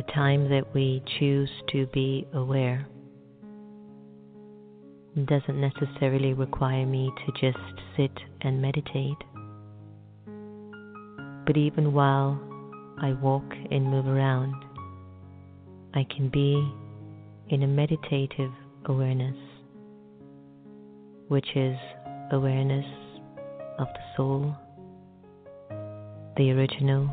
The 0.00 0.12
time 0.14 0.48
that 0.48 0.72
we 0.72 1.02
choose 1.18 1.50
to 1.72 1.84
be 1.88 2.26
aware 2.32 2.88
doesn't 5.26 5.60
necessarily 5.60 6.32
require 6.32 6.86
me 6.86 7.12
to 7.26 7.32
just 7.32 7.62
sit 7.98 8.10
and 8.40 8.62
meditate. 8.62 9.18
But 11.44 11.58
even 11.58 11.92
while 11.92 12.40
I 12.98 13.12
walk 13.12 13.44
and 13.70 13.90
move 13.90 14.06
around, 14.06 14.54
I 15.92 16.06
can 16.16 16.30
be 16.30 16.66
in 17.50 17.62
a 17.62 17.66
meditative 17.66 18.52
awareness, 18.86 19.36
which 21.28 21.54
is 21.54 21.76
awareness 22.32 22.86
of 23.78 23.88
the 23.88 24.16
soul, 24.16 24.56
the 26.38 26.52
original, 26.52 27.10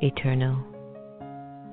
eternal, 0.00 0.73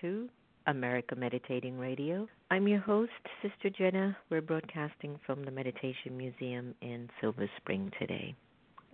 to 0.00 0.28
America 0.66 1.14
Meditating 1.14 1.78
Radio. 1.78 2.28
I'm 2.50 2.66
your 2.66 2.80
host, 2.80 3.12
Sister 3.42 3.70
Jenna. 3.70 4.16
We're 4.30 4.40
broadcasting 4.40 5.18
from 5.24 5.44
the 5.44 5.50
Meditation 5.50 6.16
Museum 6.16 6.74
in 6.82 7.08
Silver 7.20 7.48
Spring 7.58 7.90
today. 7.98 8.34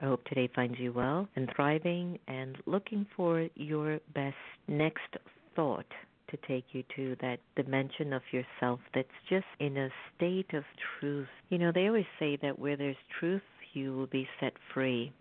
I 0.00 0.06
hope 0.06 0.25
today 0.25 0.50
finds 0.54 0.78
you 0.78 0.93
well 0.93 1.28
and 1.37 1.50
thriving 1.54 2.19
and 2.28 2.56
looking 2.66 3.06
for 3.16 3.49
your 3.54 4.00
best 4.14 4.37
next 4.69 5.16
thought 5.54 5.87
to 6.31 6.37
take 6.49 6.64
you 6.72 6.82
to 6.96 7.16
that 7.20 7.38
dimension 7.56 8.12
of 8.12 8.22
yourself 8.32 8.81
that's 8.94 9.08
just 9.28 9.46
in 9.60 9.76
a 9.76 9.88
state 10.16 10.52
of 10.54 10.64
truth. 10.99 11.28
You 11.50 11.58
know, 11.58 11.72
they 11.72 11.87
always 11.87 12.06
say 12.19 12.38
that 12.43 12.58
where 12.58 12.76
there's 12.76 12.96
truth, 13.19 13.43
you 13.75 13.96
will 13.96 14.06
be 14.06 14.28
set 14.40 14.52
free. 14.75 15.12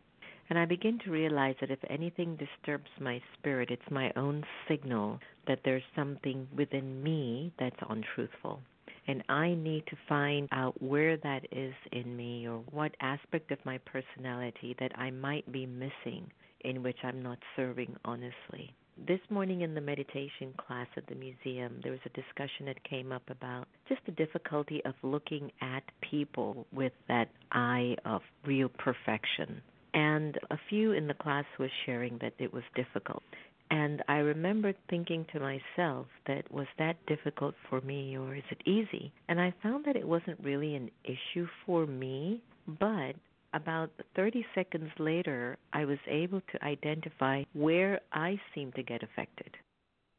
And 0.52 0.60
I 0.60 0.66
begin 0.66 1.00
to 1.06 1.12
realize 1.12 1.56
that 1.62 1.72
if 1.72 1.80
anything 1.90 2.36
disturbs 2.36 2.90
my 3.00 3.22
spirit, 3.38 3.72
it's 3.72 3.90
my 3.90 4.12
own 4.18 4.44
signal 4.68 5.18
that 5.48 5.62
there's 5.64 5.82
something 5.96 6.46
within 6.54 7.02
me 7.02 7.54
that's 7.58 7.80
untruthful. 7.90 8.60
And 9.08 9.24
I 9.30 9.54
need 9.54 9.88
to 9.88 9.96
find 10.10 10.50
out 10.52 10.76
where 10.82 11.16
that 11.16 11.48
is 11.54 11.74
in 11.94 12.18
me 12.18 12.50
or 12.50 12.58
what 12.70 12.98
aspect 13.00 13.52
of 13.52 13.64
my 13.64 13.78
personality 13.78 14.76
that 14.82 14.92
I 15.00 15.10
might 15.10 15.50
be 15.54 15.66
missing 15.66 16.30
in 16.66 16.84
which 16.84 16.98
I'm 17.02 17.24
not 17.24 17.40
serving 17.56 17.96
honestly. 18.04 18.76
This 19.08 19.22
morning 19.30 19.62
in 19.62 19.74
the 19.74 19.80
meditation 19.80 20.54
class 20.58 20.88
at 20.98 21.08
the 21.08 21.16
museum, 21.16 21.80
there 21.82 21.94
was 21.94 22.02
a 22.06 22.10
discussion 22.10 22.66
that 22.66 22.84
came 22.84 23.14
up 23.14 23.24
about 23.30 23.70
just 23.88 24.02
the 24.06 24.12
difficulty 24.12 24.84
of 24.84 24.96
looking 25.02 25.50
at 25.62 25.84
people 26.02 26.68
with 26.74 26.92
that 27.08 27.30
eye 27.54 27.96
of 28.04 28.22
real 28.46 28.68
perfection 28.68 29.62
and 29.94 30.38
a 30.50 30.58
few 30.70 30.92
in 30.94 31.08
the 31.08 31.14
class 31.14 31.46
were 31.60 31.72
sharing 31.86 32.18
that 32.20 32.34
it 32.40 32.54
was 32.54 32.64
difficult. 32.76 33.24
And 33.70 34.04
I 34.10 34.18
remember 34.18 34.74
thinking 34.90 35.26
to 35.32 35.40
myself 35.40 36.08
that 36.28 36.52
was 36.52 36.68
that 36.78 36.98
difficult 37.06 37.56
for 37.70 37.80
me 37.82 38.18
or 38.18 38.36
is 38.36 38.44
it 38.52 38.62
easy? 38.66 39.14
And 39.30 39.40
I 39.40 39.54
found 39.64 39.86
that 39.86 39.96
it 39.96 40.08
wasn't 40.08 40.40
really 40.44 40.76
an 40.76 40.92
issue 41.06 41.48
for 41.66 41.88
me, 41.88 42.42
but 42.68 43.16
about 43.54 43.90
30 44.16 44.46
seconds 44.56 44.92
later, 45.00 45.58
I 45.72 45.86
was 45.86 46.00
able 46.08 46.42
to 46.42 46.66
identify 46.66 47.44
where 47.54 48.02
I 48.12 48.40
seemed 48.54 48.76
to 48.76 48.84
get 48.84 49.04
affected. 49.04 49.56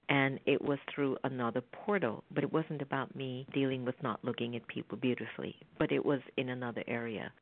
And 0.08 0.40
it 0.46 0.60
was 0.60 0.78
through 0.94 1.16
another 1.24 1.62
portal, 1.72 2.24
but 2.34 2.44
it 2.44 2.52
wasn't 2.52 2.82
about 2.82 3.14
me 3.14 3.46
dealing 3.52 3.84
with 3.84 4.02
not 4.02 4.24
looking 4.24 4.56
at 4.56 4.66
people 4.66 4.98
beautifully, 4.98 5.56
but 5.78 5.92
it 5.92 6.04
was 6.04 6.20
in 6.36 6.48
another 6.48 6.84
area. 6.86 7.32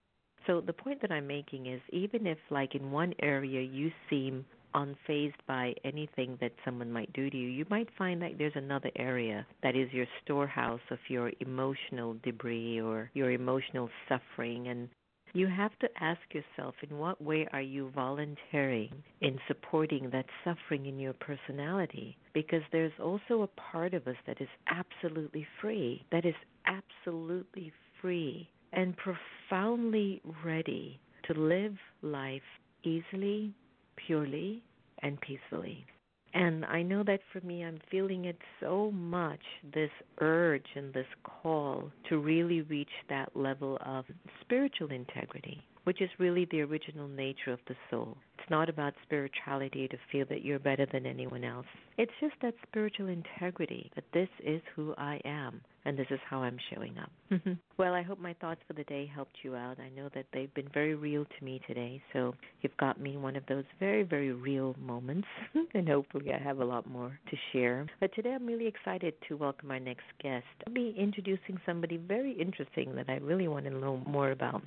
So 0.46 0.60
the 0.60 0.72
point 0.72 1.00
that 1.02 1.12
I'm 1.12 1.26
making 1.26 1.66
is 1.66 1.80
even 1.90 2.26
if 2.26 2.38
like 2.50 2.74
in 2.74 2.90
one 2.90 3.14
area 3.20 3.60
you 3.60 3.90
seem 4.08 4.44
unfazed 4.74 5.34
by 5.46 5.74
anything 5.84 6.38
that 6.40 6.52
someone 6.64 6.92
might 6.92 7.12
do 7.12 7.28
to 7.28 7.36
you, 7.36 7.48
you 7.48 7.66
might 7.68 7.88
find 7.98 8.22
that 8.22 8.38
there's 8.38 8.52
another 8.54 8.90
area 8.96 9.46
that 9.62 9.76
is 9.76 9.92
your 9.92 10.06
storehouse 10.22 10.80
of 10.90 10.98
your 11.08 11.32
emotional 11.40 12.16
debris 12.22 12.80
or 12.80 13.10
your 13.14 13.32
emotional 13.32 13.90
suffering 14.08 14.68
and 14.68 14.88
you 15.32 15.46
have 15.46 15.78
to 15.78 15.88
ask 16.00 16.20
yourself 16.32 16.74
in 16.82 16.98
what 16.98 17.22
way 17.22 17.46
are 17.52 17.60
you 17.60 17.90
volunteering 17.94 18.90
in 19.20 19.38
supporting 19.46 20.10
that 20.10 20.26
suffering 20.44 20.86
in 20.86 20.98
your 20.98 21.12
personality? 21.12 22.16
Because 22.34 22.62
there's 22.72 22.92
also 23.00 23.42
a 23.42 23.60
part 23.70 23.94
of 23.94 24.08
us 24.08 24.16
that 24.26 24.40
is 24.40 24.48
absolutely 24.66 25.46
free, 25.60 26.04
that 26.10 26.24
is 26.24 26.34
absolutely 26.66 27.72
free 28.00 28.50
and 28.72 28.94
profoundly 28.96 30.22
ready 30.44 31.00
to 31.26 31.34
live 31.34 31.76
life 32.02 32.42
easily, 32.84 33.52
purely, 33.96 34.62
and 35.02 35.20
peacefully. 35.20 35.84
And 36.32 36.64
I 36.64 36.82
know 36.82 37.02
that 37.04 37.20
for 37.32 37.44
me, 37.44 37.64
I'm 37.64 37.80
feeling 37.90 38.26
it 38.26 38.38
so 38.60 38.92
much 38.92 39.40
this 39.74 39.90
urge 40.20 40.66
and 40.76 40.94
this 40.94 41.06
call 41.24 41.90
to 42.08 42.18
really 42.18 42.62
reach 42.62 42.90
that 43.08 43.34
level 43.34 43.78
of 43.84 44.04
spiritual 44.40 44.92
integrity, 44.92 45.60
which 45.84 46.00
is 46.00 46.10
really 46.18 46.46
the 46.50 46.60
original 46.60 47.08
nature 47.08 47.52
of 47.52 47.58
the 47.66 47.74
soul. 47.90 48.16
It's 48.40 48.50
not 48.50 48.70
about 48.70 48.94
spirituality 49.02 49.86
to 49.88 49.98
feel 50.10 50.24
that 50.30 50.42
you're 50.42 50.58
better 50.58 50.86
than 50.90 51.04
anyone 51.04 51.44
else. 51.44 51.66
It's 51.98 52.12
just 52.20 52.34
that 52.40 52.54
spiritual 52.66 53.08
integrity 53.08 53.90
that 53.94 54.04
this 54.14 54.30
is 54.42 54.62
who 54.74 54.94
I 54.96 55.20
am 55.26 55.60
and 55.84 55.98
this 55.98 56.06
is 56.10 56.20
how 56.28 56.42
I'm 56.42 56.56
showing 56.72 56.96
up. 56.98 57.10
Mm-hmm. 57.30 57.52
Well, 57.76 57.92
I 57.92 58.02
hope 58.02 58.18
my 58.18 58.34
thoughts 58.34 58.60
for 58.66 58.72
the 58.72 58.84
day 58.84 59.10
helped 59.12 59.36
you 59.42 59.56
out. 59.56 59.78
I 59.78 59.90
know 59.90 60.08
that 60.14 60.26
they've 60.32 60.52
been 60.54 60.68
very 60.72 60.94
real 60.94 61.24
to 61.24 61.44
me 61.44 61.60
today, 61.66 62.02
so 62.12 62.34
you've 62.62 62.76
got 62.78 63.00
me 63.00 63.16
one 63.18 63.36
of 63.36 63.44
those 63.46 63.64
very, 63.78 64.02
very 64.02 64.32
real 64.32 64.74
moments, 64.78 65.28
and 65.74 65.88
hopefully 65.88 66.32
I 66.32 66.38
have 66.38 66.60
a 66.60 66.64
lot 66.64 66.88
more 66.88 67.18
to 67.30 67.36
share. 67.52 67.86
But 68.00 68.14
today 68.14 68.32
I'm 68.32 68.46
really 68.46 68.66
excited 68.66 69.14
to 69.28 69.36
welcome 69.36 69.70
our 69.70 69.80
next 69.80 70.04
guest. 70.22 70.46
I'll 70.66 70.72
be 70.72 70.94
introducing 70.98 71.60
somebody 71.66 71.98
very 71.98 72.32
interesting 72.32 72.94
that 72.94 73.10
I 73.10 73.16
really 73.16 73.48
want 73.48 73.66
to 73.66 73.70
know 73.70 74.02
more 74.06 74.30
about. 74.30 74.62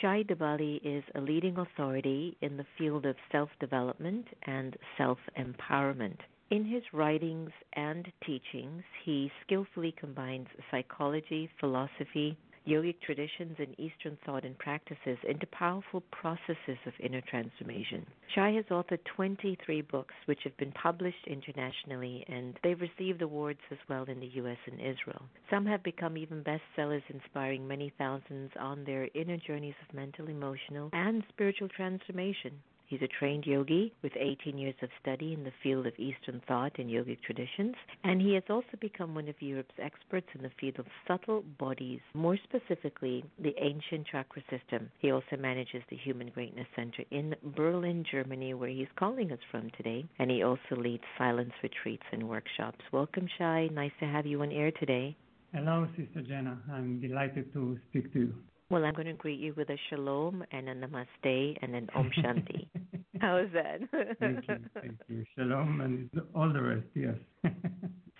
Shai 0.00 0.22
Tubali 0.22 0.80
is 0.84 1.02
a 1.14 1.20
leading 1.20 1.56
authority 1.56 2.36
in 2.42 2.56
the 2.56 2.66
field 2.76 3.06
of 3.06 3.16
self 3.30 3.50
development 3.60 4.26
and 4.44 4.76
self 4.96 5.18
empowerment. 5.38 6.18
In 6.50 6.64
his 6.64 6.82
writings 6.94 7.50
and 7.74 8.10
teachings, 8.24 8.82
he 9.04 9.30
skillfully 9.44 9.92
combines 9.92 10.48
psychology, 10.70 11.50
philosophy, 11.60 12.38
yogic 12.68 13.00
traditions, 13.00 13.56
and 13.58 13.78
Eastern 13.78 14.18
thought 14.24 14.44
and 14.44 14.56
practices 14.58 15.18
into 15.28 15.46
powerful 15.46 16.02
processes 16.10 16.78
of 16.86 16.92
inner 17.00 17.22
transformation. 17.22 18.06
Shai 18.34 18.50
has 18.52 18.64
authored 18.66 19.04
23 19.16 19.82
books 19.82 20.14
which 20.26 20.40
have 20.44 20.56
been 20.58 20.72
published 20.72 21.26
internationally, 21.26 22.24
and 22.28 22.58
they've 22.62 22.80
received 22.80 23.22
awards 23.22 23.60
as 23.70 23.78
well 23.88 24.04
in 24.04 24.20
the 24.20 24.30
U.S. 24.34 24.58
and 24.66 24.80
Israel. 24.80 25.22
Some 25.50 25.64
have 25.66 25.82
become 25.82 26.16
even 26.16 26.44
bestsellers, 26.44 27.02
inspiring 27.08 27.66
many 27.66 27.92
thousands 27.98 28.50
on 28.60 28.84
their 28.84 29.08
inner 29.14 29.38
journeys 29.38 29.74
of 29.88 29.94
mental, 29.94 30.28
emotional, 30.28 30.90
and 30.92 31.22
spiritual 31.30 31.68
transformation. 31.68 32.52
He's 32.88 33.02
a 33.02 33.08
trained 33.18 33.44
yogi 33.44 33.92
with 34.02 34.12
18 34.16 34.56
years 34.56 34.74
of 34.80 34.88
study 35.00 35.34
in 35.34 35.44
the 35.44 35.52
field 35.62 35.86
of 35.86 35.92
Eastern 35.98 36.40
thought 36.48 36.78
and 36.78 36.88
yogic 36.88 37.20
traditions, 37.20 37.74
and 38.02 38.20
he 38.20 38.32
has 38.32 38.44
also 38.48 38.78
become 38.80 39.14
one 39.14 39.28
of 39.28 39.34
Europe's 39.42 39.74
experts 39.78 40.26
in 40.34 40.42
the 40.42 40.50
field 40.58 40.78
of 40.78 40.86
subtle 41.06 41.42
bodies, 41.58 42.00
more 42.14 42.38
specifically, 42.44 43.22
the 43.38 43.54
ancient 43.58 44.06
chakra 44.06 44.42
system. 44.48 44.90
He 45.00 45.10
also 45.10 45.36
manages 45.38 45.82
the 45.90 45.98
Human 45.98 46.30
Greatness 46.30 46.66
Center 46.74 47.04
in 47.10 47.36
Berlin, 47.54 48.04
Germany, 48.10 48.54
where 48.54 48.70
he's 48.70 48.88
calling 48.98 49.32
us 49.32 49.38
from 49.50 49.70
today, 49.76 50.06
and 50.18 50.30
he 50.30 50.42
also 50.42 50.74
leads 50.74 51.04
silence 51.18 51.52
retreats 51.62 52.06
and 52.10 52.26
workshops. 52.26 52.80
Welcome, 52.90 53.28
Shai. 53.36 53.68
Nice 53.70 53.92
to 54.00 54.06
have 54.06 54.24
you 54.24 54.40
on 54.40 54.50
air 54.50 54.70
today. 54.70 55.14
Hello, 55.52 55.86
Sister 55.94 56.22
Jenna. 56.22 56.58
I'm 56.72 57.00
delighted 57.02 57.52
to 57.52 57.78
speak 57.90 58.14
to 58.14 58.18
you. 58.20 58.34
Well, 58.70 58.84
I'm 58.84 58.92
going 58.92 59.06
to 59.06 59.14
greet 59.14 59.40
you 59.40 59.54
with 59.56 59.70
a 59.70 59.78
shalom 59.88 60.44
and 60.52 60.68
a 60.68 60.74
namaste 60.74 61.56
and 61.62 61.74
an 61.74 61.88
om 61.94 62.10
shanti. 62.18 62.68
How 63.20 63.38
is 63.38 63.48
that? 63.54 63.80
thank 64.20 64.46
you, 64.46 64.56
thank 64.74 64.98
you. 65.08 65.24
Shalom 65.36 65.80
and 65.80 66.10
all 66.34 66.52
the 66.52 66.60
rest, 66.60 66.86
yes. 66.94 67.14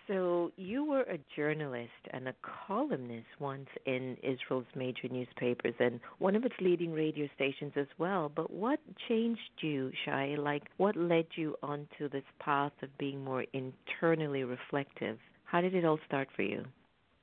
so 0.08 0.50
you 0.56 0.84
were 0.84 1.02
a 1.02 1.18
journalist 1.36 1.90
and 2.14 2.28
a 2.28 2.34
columnist 2.66 3.26
once 3.38 3.68
in 3.84 4.16
Israel's 4.22 4.64
major 4.74 5.08
newspapers 5.10 5.74
and 5.78 6.00
one 6.18 6.34
of 6.34 6.44
its 6.44 6.54
leading 6.62 6.92
radio 6.92 7.28
stations 7.34 7.72
as 7.76 7.86
well. 7.98 8.32
But 8.34 8.50
what 8.50 8.80
changed 9.06 9.40
you, 9.60 9.92
Shai? 10.06 10.36
Like, 10.38 10.62
what 10.78 10.96
led 10.96 11.26
you 11.36 11.56
onto 11.62 12.08
this 12.10 12.24
path 12.40 12.72
of 12.82 12.88
being 12.96 13.22
more 13.22 13.44
internally 13.52 14.44
reflective? 14.44 15.18
How 15.44 15.60
did 15.60 15.74
it 15.74 15.84
all 15.84 15.98
start 16.06 16.28
for 16.34 16.42
you? 16.42 16.64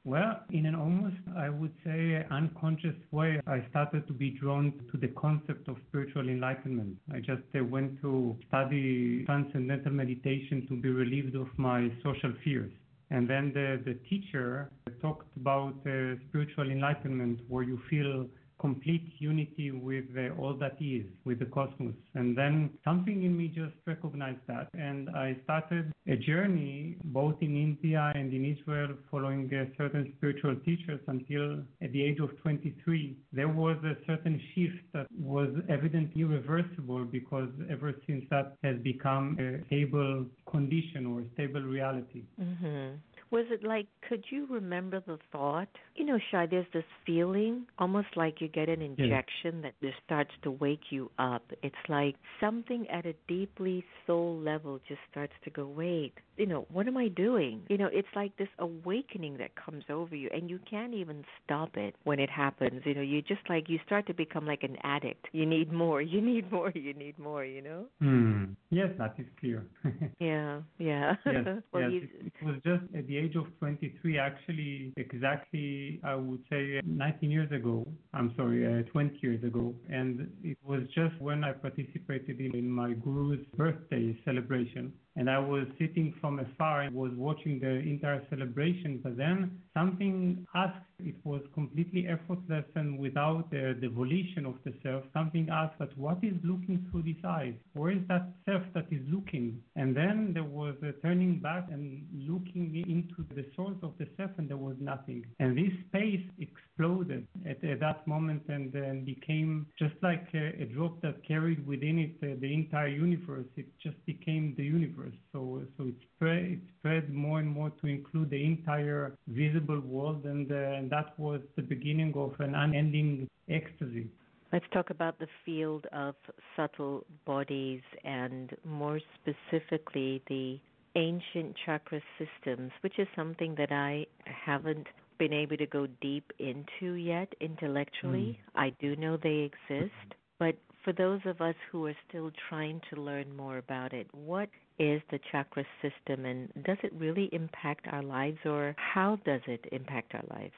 Well, 0.05 0.39
in 0.51 0.67
an 0.67 0.75
almost, 0.75 1.15
I 1.35 1.49
would 1.49 1.73
say, 1.83 2.23
unconscious 2.29 2.95
way, 3.09 3.41
I 3.47 3.65
started 3.71 4.05
to 4.05 4.13
be 4.13 4.29
drawn 4.29 4.71
to 4.91 4.97
the 4.99 5.07
concept 5.07 5.67
of 5.67 5.77
spiritual 5.87 6.29
enlightenment. 6.29 6.97
I 7.11 7.17
just 7.17 7.41
uh, 7.59 7.63
went 7.63 7.99
to 8.03 8.37
study 8.47 9.25
transcendental 9.25 9.91
meditation 9.91 10.67
to 10.69 10.79
be 10.79 10.89
relieved 10.89 11.35
of 11.35 11.47
my 11.57 11.91
social 12.03 12.31
fears. 12.43 12.71
And 13.09 13.27
then 13.27 13.51
the, 13.51 13.81
the 13.83 13.95
teacher 14.07 14.69
talked 15.01 15.35
about 15.37 15.73
uh, 15.87 16.21
spiritual 16.29 16.69
enlightenment, 16.69 17.39
where 17.47 17.63
you 17.63 17.79
feel 17.89 18.27
complete 18.59 19.13
unity 19.19 19.71
with 19.71 20.05
uh, 20.17 20.41
all 20.41 20.53
that 20.55 20.77
is, 20.79 21.05
with 21.25 21.39
the 21.39 21.45
cosmos. 21.45 21.93
And 22.13 22.37
then 22.37 22.71
something 22.83 23.23
in 23.23 23.37
me 23.37 23.47
just 23.47 23.75
recognized 23.85 24.39
that. 24.47 24.69
And 24.73 25.09
I 25.09 25.37
started 25.43 25.91
a 26.07 26.15
journey 26.15 26.97
both 27.05 27.35
in 27.41 27.55
India 27.55 28.11
and 28.15 28.33
in 28.33 28.45
Israel 28.45 28.89
following 29.11 29.49
uh, 29.53 29.65
certain 29.77 30.13
spiritual 30.17 30.55
teachers 30.65 30.99
until 31.07 31.63
at 31.81 31.91
the 31.91 32.03
age 32.03 32.19
of 32.19 32.29
23. 32.41 33.17
There 33.33 33.47
was 33.47 33.77
a 33.83 33.95
certain 34.05 34.41
shift 34.53 34.83
that 34.93 35.07
was 35.17 35.49
evidently 35.69 36.21
irreversible 36.21 37.05
because 37.05 37.49
ever 37.69 37.93
since 38.07 38.25
that 38.29 38.55
has 38.63 38.77
become 38.83 39.37
a 39.39 39.65
stable 39.67 40.25
condition 40.49 41.05
or 41.05 41.23
stable 41.33 41.61
reality. 41.61 42.23
Mm-hmm. 42.39 42.95
Was 43.35 43.47
it 43.51 43.65
like, 43.65 43.87
could 44.07 44.23
you 44.29 44.47
remember 44.49 45.01
the 45.05 45.19
thought? 45.29 45.67
You 45.95 46.05
know, 46.05 46.17
Shai, 46.31 46.45
there's 46.45 46.65
this 46.73 46.85
feeling 47.05 47.65
almost 47.77 48.07
like 48.15 48.39
you 48.39 48.47
get 48.47 48.69
an 48.69 48.81
injection 48.81 49.61
that 49.61 49.73
just 49.81 49.97
starts 50.05 50.31
to 50.43 50.51
wake 50.51 50.89
you 50.89 51.11
up. 51.19 51.43
It's 51.61 51.75
like 51.89 52.15
something 52.39 52.87
at 52.89 53.05
a 53.05 53.13
deeply 53.27 53.83
soul 54.07 54.39
level 54.39 54.79
just 54.87 55.01
starts 55.11 55.33
to 55.43 55.49
go, 55.49 55.67
wait, 55.67 56.13
you 56.37 56.45
know, 56.45 56.65
what 56.71 56.87
am 56.87 56.97
I 56.97 57.07
doing? 57.07 57.61
You 57.69 57.77
know, 57.77 57.89
it's 57.91 58.07
like 58.15 58.35
this 58.37 58.49
awakening 58.59 59.37
that 59.37 59.51
comes 59.55 59.83
over 59.89 60.15
you, 60.15 60.29
and 60.33 60.49
you 60.49 60.59
can't 60.69 60.93
even 60.93 61.23
stop 61.43 61.77
it 61.77 61.95
when 62.03 62.19
it 62.19 62.29
happens. 62.29 62.81
You 62.85 62.95
know, 62.95 63.01
you 63.01 63.21
just 63.21 63.41
like, 63.49 63.69
you 63.69 63.79
start 63.85 64.07
to 64.07 64.13
become 64.13 64.45
like 64.45 64.63
an 64.63 64.77
addict. 64.83 65.27
You 65.31 65.45
need 65.45 65.71
more, 65.71 66.01
you 66.13 66.21
need 66.21 66.51
more, 66.51 66.71
you 66.73 66.93
need 66.93 67.17
more, 67.17 67.45
you 67.45 67.61
know? 67.61 67.85
Hmm. 67.99 68.45
Yes, 68.69 68.89
that 68.97 69.15
is 69.17 69.25
clear. 69.39 69.65
yeah, 70.19 70.61
yeah. 70.77 71.15
yes, 71.25 71.45
well, 71.73 71.83
yes. 71.83 71.91
You... 71.91 72.01
It, 72.01 72.33
it 72.41 72.45
was 72.45 72.55
just 72.63 72.83
at 72.95 73.07
the 73.07 73.17
age 73.17 73.35
of 73.35 73.45
23, 73.59 74.19
actually, 74.19 74.93
exactly, 74.97 75.99
I 76.03 76.15
would 76.15 76.43
say 76.49 76.81
19 76.85 77.31
years 77.31 77.51
ago. 77.51 77.87
I'm 78.13 78.33
sorry, 78.35 78.65
uh, 78.65 78.83
20 78.91 79.19
years 79.21 79.43
ago. 79.43 79.73
And 79.89 80.29
it 80.43 80.57
was 80.63 80.81
just 80.93 81.19
when 81.21 81.43
I 81.43 81.53
participated 81.53 82.39
in, 82.39 82.55
in 82.55 82.69
my 82.69 82.93
guru's 82.93 83.45
birthday 83.55 84.17
celebration 84.25 84.93
and 85.15 85.29
I 85.29 85.39
was 85.39 85.65
sitting 85.79 86.13
from 86.19 86.39
afar 86.39 86.81
and 86.81 86.95
was 86.95 87.11
watching 87.15 87.59
the 87.59 87.69
entire 87.69 88.21
celebration. 88.29 88.99
But 89.03 89.17
then 89.17 89.61
something 89.75 90.47
asked, 90.55 90.79
it 90.99 91.15
was 91.25 91.41
completely 91.53 92.07
effortless 92.07 92.63
and 92.75 92.97
without 92.97 93.51
the, 93.51 93.77
the 93.81 93.89
volition 93.89 94.45
of 94.45 94.55
the 94.63 94.73
self, 94.81 95.03
something 95.13 95.49
asked 95.51 95.77
that 95.79 95.95
what 95.97 96.17
is 96.23 96.33
looking 96.43 96.87
through 96.89 97.03
these 97.03 97.23
eyes? 97.27 97.53
Where 97.73 97.91
is 97.91 97.99
that 98.07 98.29
self 98.45 98.63
that 98.73 98.85
is 98.91 99.01
looking? 99.09 99.61
And 99.75 99.95
then 99.95 100.31
there 100.33 100.45
was 100.45 100.75
a 100.81 100.93
turning 101.05 101.39
back 101.39 101.67
and 101.69 102.07
looking 102.13 102.83
into 102.87 103.25
the 103.35 103.45
source 103.55 103.77
of 103.83 103.93
the 103.99 104.07
self 104.15 104.31
and 104.37 104.49
there 104.49 104.57
was 104.57 104.77
nothing. 104.79 105.25
And 105.39 105.57
this 105.57 105.73
space 105.89 106.25
exploded 106.39 107.27
at, 107.45 107.61
at 107.63 107.81
that 107.81 108.07
moment 108.07 108.43
and 108.47 108.71
then 108.71 109.03
became 109.03 109.67
just 109.77 109.95
like 110.01 110.27
a, 110.33 110.61
a 110.61 110.65
drop 110.65 111.01
that 111.01 111.27
carried 111.27 111.67
within 111.67 111.99
it 111.99 112.15
uh, 112.23 112.35
the 112.39 112.53
entire 112.53 112.87
universe. 112.87 113.47
It 113.57 113.67
just 113.83 113.97
became 114.05 114.53
the 114.55 114.63
universe. 114.63 115.15
So, 115.33 115.61
so 115.77 115.87
it 115.87 115.95
spread, 116.15 116.43
it 116.43 116.59
spread 116.79 117.13
more 117.13 117.39
and 117.39 117.49
more 117.49 117.71
to 117.81 117.87
include 117.87 118.29
the 118.29 118.45
entire 118.45 119.17
visible 119.27 119.64
world, 119.67 120.25
and, 120.25 120.51
uh, 120.51 120.55
and 120.55 120.89
that 120.89 121.17
was 121.19 121.41
the 121.55 121.61
beginning 121.61 122.13
of 122.15 122.33
an 122.39 122.55
unending 122.55 123.27
ecstasy. 123.49 124.07
Let's 124.53 124.65
talk 124.71 124.89
about 124.89 125.19
the 125.19 125.27
field 125.45 125.85
of 125.91 126.15
subtle 126.55 127.05
bodies 127.25 127.81
and 128.03 128.55
more 128.63 128.99
specifically 129.15 130.21
the 130.29 130.59
ancient 130.95 131.55
chakra 131.65 132.01
systems, 132.17 132.71
which 132.81 132.97
is 132.99 133.07
something 133.15 133.55
that 133.57 133.71
I 133.71 134.05
haven't 134.25 134.87
been 135.17 135.33
able 135.33 135.57
to 135.57 135.65
go 135.65 135.87
deep 136.01 136.31
into 136.39 136.93
yet 136.93 137.33
intellectually. 137.41 138.39
Mm. 138.55 138.61
I 138.61 138.69
do 138.79 138.95
know 138.95 139.17
they 139.17 139.49
exist, 139.51 140.15
but 140.39 140.55
for 140.85 140.93
those 140.93 141.19
of 141.25 141.41
us 141.41 141.55
who 141.71 141.87
are 141.87 141.97
still 142.07 142.31
trying 142.47 142.79
to 142.93 143.01
learn 143.01 143.35
more 143.35 143.57
about 143.57 143.91
it, 143.91 144.07
what 144.13 144.47
is 144.77 145.01
the 145.09 145.19
chakra 145.31 145.65
system 145.81 146.25
and 146.25 146.49
does 146.63 146.77
it 146.83 146.93
really 146.93 147.27
impact 147.33 147.87
our 147.91 148.03
lives 148.03 148.37
or 148.45 148.75
how 148.77 149.17
does 149.25 149.41
it 149.47 149.65
impact 149.71 150.13
our 150.13 150.23
lives? 150.29 150.53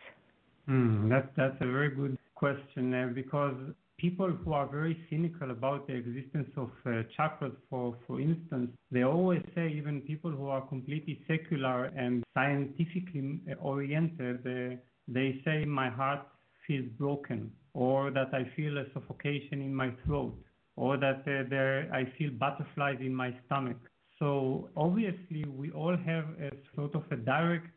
Mm, 0.70 1.10
that, 1.10 1.32
that's 1.38 1.56
a 1.62 1.66
very 1.66 1.90
good 1.90 2.18
question 2.36 2.94
uh, 2.94 3.08
because 3.16 3.56
people 3.98 4.28
who 4.28 4.54
are 4.54 4.68
very 4.68 5.00
cynical 5.10 5.52
about 5.52 5.88
the 5.88 5.94
existence 5.94 6.50
of 6.58 6.70
uh, 6.86 7.04
chakras, 7.18 7.56
for, 7.70 7.96
for 8.06 8.20
instance, 8.20 8.70
they 8.92 9.04
always 9.04 9.42
say, 9.56 9.70
even 9.70 10.02
people 10.02 10.30
who 10.30 10.48
are 10.50 10.62
completely 10.62 11.22
secular 11.28 11.86
and 11.86 12.24
scientifically 12.34 13.40
oriented, 13.62 14.40
uh, 14.46 14.76
they 15.08 15.42
say, 15.46 15.64
my 15.64 15.90
heart 15.90 16.28
feels 16.68 16.86
broken, 16.98 17.52
or 17.78 18.10
that 18.10 18.34
I 18.34 18.44
feel 18.56 18.80
a 18.80 18.86
suffocation 18.92 19.62
in 19.62 19.74
my 19.74 19.92
throat, 20.04 20.34
or 20.76 20.98
that 20.98 21.20
uh, 21.28 21.48
there 21.48 21.88
I 21.94 22.12
feel 22.18 22.32
butterflies 22.32 22.98
in 23.02 23.14
my 23.14 23.32
stomach. 23.46 23.78
So 24.18 24.70
obviously, 24.76 25.46
we 25.46 25.70
all 25.70 25.96
have 25.96 26.26
a 26.42 26.50
sort 26.76 26.96
of 26.96 27.04
a 27.12 27.18
direct 27.18 27.68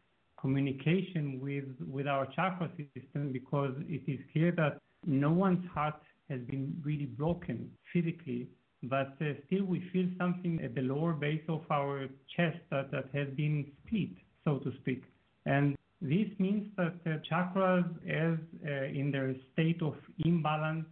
communication 0.41 1.39
with 1.45 1.69
with 1.97 2.07
our 2.07 2.25
chakra 2.35 2.71
system 2.95 3.31
because 3.31 3.75
it 3.97 4.05
is 4.15 4.21
clear 4.33 4.53
that 4.53 4.79
no 5.05 5.31
one's 5.31 5.67
heart 5.75 6.01
has 6.31 6.41
been 6.53 6.81
really 6.83 7.11
broken 7.23 7.71
physically, 7.93 8.49
but 8.85 9.13
uh, 9.21 9.35
still 9.47 9.65
we 9.65 9.81
feel 9.93 10.07
something 10.19 10.63
at 10.65 10.75
the 10.75 10.81
lower 10.81 11.13
base 11.13 11.47
of 11.49 11.63
our 11.71 12.07
chest 12.35 12.61
that, 12.71 12.91
that 12.91 13.07
has 13.13 13.29
been 13.37 13.67
split, 13.81 14.15
so 14.45 14.59
to 14.65 14.73
speak. 14.81 15.03
And 15.45 15.77
this 16.01 16.29
means 16.39 16.69
that 16.77 17.05
chakras, 17.31 17.85
as 18.09 18.39
uh, 18.67 18.85
in 18.85 19.11
their 19.13 19.35
state 19.53 19.83
of 19.83 19.95
imbalance, 20.25 20.87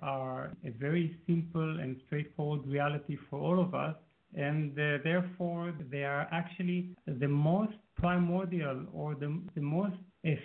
are 0.00 0.50
a 0.64 0.70
very 0.70 1.14
simple 1.26 1.78
and 1.80 2.00
straightforward 2.06 2.66
reality 2.66 3.18
for 3.28 3.38
all 3.38 3.60
of 3.60 3.74
us 3.74 3.94
and 4.34 4.72
uh, 4.78 4.98
therefore 5.04 5.74
they 5.90 6.04
are 6.04 6.28
actually 6.32 6.90
the 7.06 7.28
most 7.28 7.74
primordial 7.96 8.84
or 8.92 9.14
the, 9.14 9.40
the 9.54 9.60
most 9.60 9.96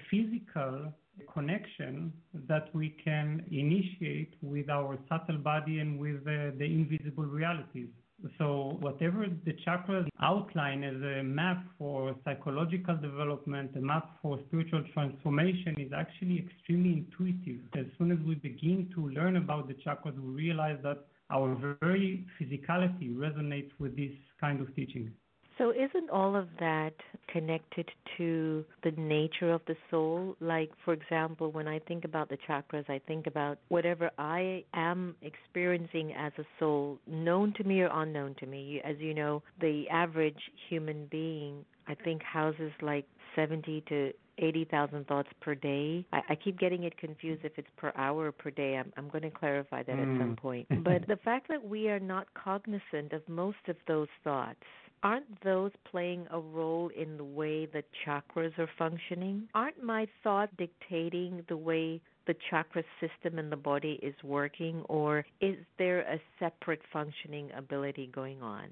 physical 0.09 0.91
connection 1.31 2.11
that 2.47 2.73
we 2.73 2.95
can 3.03 3.43
initiate 3.51 4.33
with 4.41 4.69
our 4.69 4.97
subtle 5.09 5.37
body 5.37 5.79
and 5.79 5.99
with 5.99 6.21
uh, 6.21 6.51
the 6.57 6.65
invisible 6.65 7.25
realities. 7.25 7.89
So, 8.37 8.77
whatever 8.79 9.25
the 9.45 9.53
chakras 9.65 10.07
outline 10.21 10.83
as 10.83 10.95
a 10.95 11.23
map 11.23 11.65
for 11.77 12.15
psychological 12.23 12.95
development, 12.95 13.71
a 13.75 13.81
map 13.81 14.17
for 14.21 14.39
spiritual 14.47 14.83
transformation, 14.93 15.75
is 15.77 15.91
actually 15.93 16.39
extremely 16.39 16.93
intuitive. 16.93 17.61
As 17.75 17.85
soon 17.97 18.11
as 18.11 18.19
we 18.25 18.35
begin 18.35 18.89
to 18.95 19.09
learn 19.09 19.35
about 19.35 19.67
the 19.67 19.73
chakras, 19.73 20.17
we 20.17 20.43
realize 20.43 20.77
that 20.83 21.05
our 21.31 21.75
very 21.81 22.25
physicality 22.39 23.13
resonates 23.15 23.71
with 23.79 23.95
this 23.97 24.11
kind 24.39 24.61
of 24.61 24.73
teaching. 24.75 25.11
So, 25.57 25.71
isn't 25.71 26.09
all 26.09 26.35
of 26.35 26.47
that 26.59 26.93
connected 27.27 27.89
to 28.17 28.65
the 28.83 28.91
nature 28.91 29.51
of 29.51 29.61
the 29.67 29.75
soul? 29.91 30.35
Like, 30.39 30.71
for 30.83 30.93
example, 30.93 31.51
when 31.51 31.67
I 31.67 31.79
think 31.79 32.05
about 32.05 32.29
the 32.29 32.37
chakras, 32.47 32.89
I 32.89 32.99
think 33.07 33.27
about 33.27 33.59
whatever 33.69 34.09
I 34.17 34.63
am 34.73 35.15
experiencing 35.21 36.13
as 36.13 36.31
a 36.37 36.43
soul, 36.59 36.97
known 37.07 37.53
to 37.57 37.63
me 37.63 37.81
or 37.81 37.89
unknown 37.93 38.35
to 38.39 38.45
me. 38.45 38.81
As 38.83 38.97
you 38.99 39.13
know, 39.13 39.43
the 39.61 39.87
average 39.91 40.39
human 40.69 41.07
being, 41.11 41.65
I 41.87 41.95
think, 41.95 42.23
houses 42.23 42.71
like 42.81 43.05
70 43.35 43.83
to 43.89 44.11
80,000 44.39 45.07
thoughts 45.07 45.29
per 45.41 45.55
day. 45.55 46.05
I, 46.11 46.21
I 46.29 46.35
keep 46.35 46.59
getting 46.59 46.83
it 46.83 46.97
confused 46.97 47.45
if 47.45 47.53
it's 47.57 47.67
per 47.77 47.91
hour 47.95 48.27
or 48.27 48.31
per 48.31 48.49
day. 48.49 48.77
I'm, 48.77 48.91
I'm 48.97 49.09
going 49.09 49.23
to 49.23 49.29
clarify 49.29 49.83
that 49.83 49.95
mm. 49.95 50.01
at 50.01 50.19
some 50.19 50.29
hmm. 50.29 50.33
point. 50.33 50.67
but 50.83 51.07
the 51.07 51.17
fact 51.17 51.47
that 51.49 51.63
we 51.63 51.89
are 51.89 51.99
not 51.99 52.27
cognizant 52.33 53.13
of 53.13 53.27
most 53.27 53.57
of 53.67 53.75
those 53.87 54.07
thoughts, 54.23 54.63
aren't 55.03 55.43
those 55.43 55.71
playing 55.91 56.25
a 56.31 56.39
role 56.39 56.89
in 56.95 57.17
the 57.17 57.23
way 57.23 57.65
the 57.65 57.83
chakras 58.05 58.57
are 58.57 58.69
functioning? 58.77 59.47
Aren't 59.53 59.83
my 59.83 60.07
thoughts 60.23 60.53
dictating 60.57 61.43
the 61.49 61.57
way 61.57 62.01
the 62.25 62.35
chakra 62.49 62.83
system 63.01 63.37
in 63.37 63.49
the 63.49 63.57
body 63.57 63.99
is 64.01 64.15
working, 64.23 64.81
or 64.87 65.25
is 65.41 65.57
there 65.77 66.01
a 66.01 66.19
separate 66.39 66.81
functioning 66.91 67.49
ability 67.55 68.09
going 68.13 68.41
on? 68.41 68.69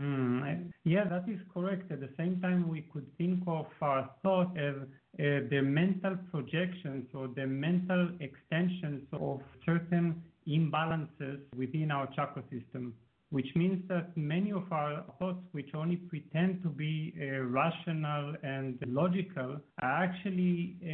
Mm, 0.00 0.72
yeah, 0.84 1.04
that 1.04 1.28
is 1.28 1.40
correct. 1.52 1.90
At 1.90 2.00
the 2.00 2.10
same 2.18 2.40
time, 2.40 2.68
we 2.68 2.82
could 2.92 3.06
think 3.16 3.42
of 3.46 3.66
our 3.80 4.10
thought 4.22 4.56
as 4.58 4.74
uh, 4.74 5.48
the 5.50 5.60
mental 5.62 6.16
projections 6.30 7.06
or 7.14 7.28
the 7.28 7.46
mental 7.46 8.10
extensions 8.20 9.02
of 9.12 9.40
certain 9.64 10.22
imbalances 10.46 11.40
within 11.56 11.90
our 11.90 12.06
chakra 12.14 12.42
system. 12.50 12.94
Which 13.30 13.48
means 13.56 13.82
that 13.88 14.16
many 14.16 14.52
of 14.52 14.70
our 14.70 15.04
thoughts, 15.18 15.42
which 15.52 15.70
only 15.74 15.96
pretend 15.96 16.62
to 16.62 16.68
be 16.68 17.12
uh, 17.20 17.40
rational 17.42 18.34
and 18.42 18.78
logical, 18.86 19.60
are 19.82 20.04
actually 20.04 20.76
uh, 20.82 20.86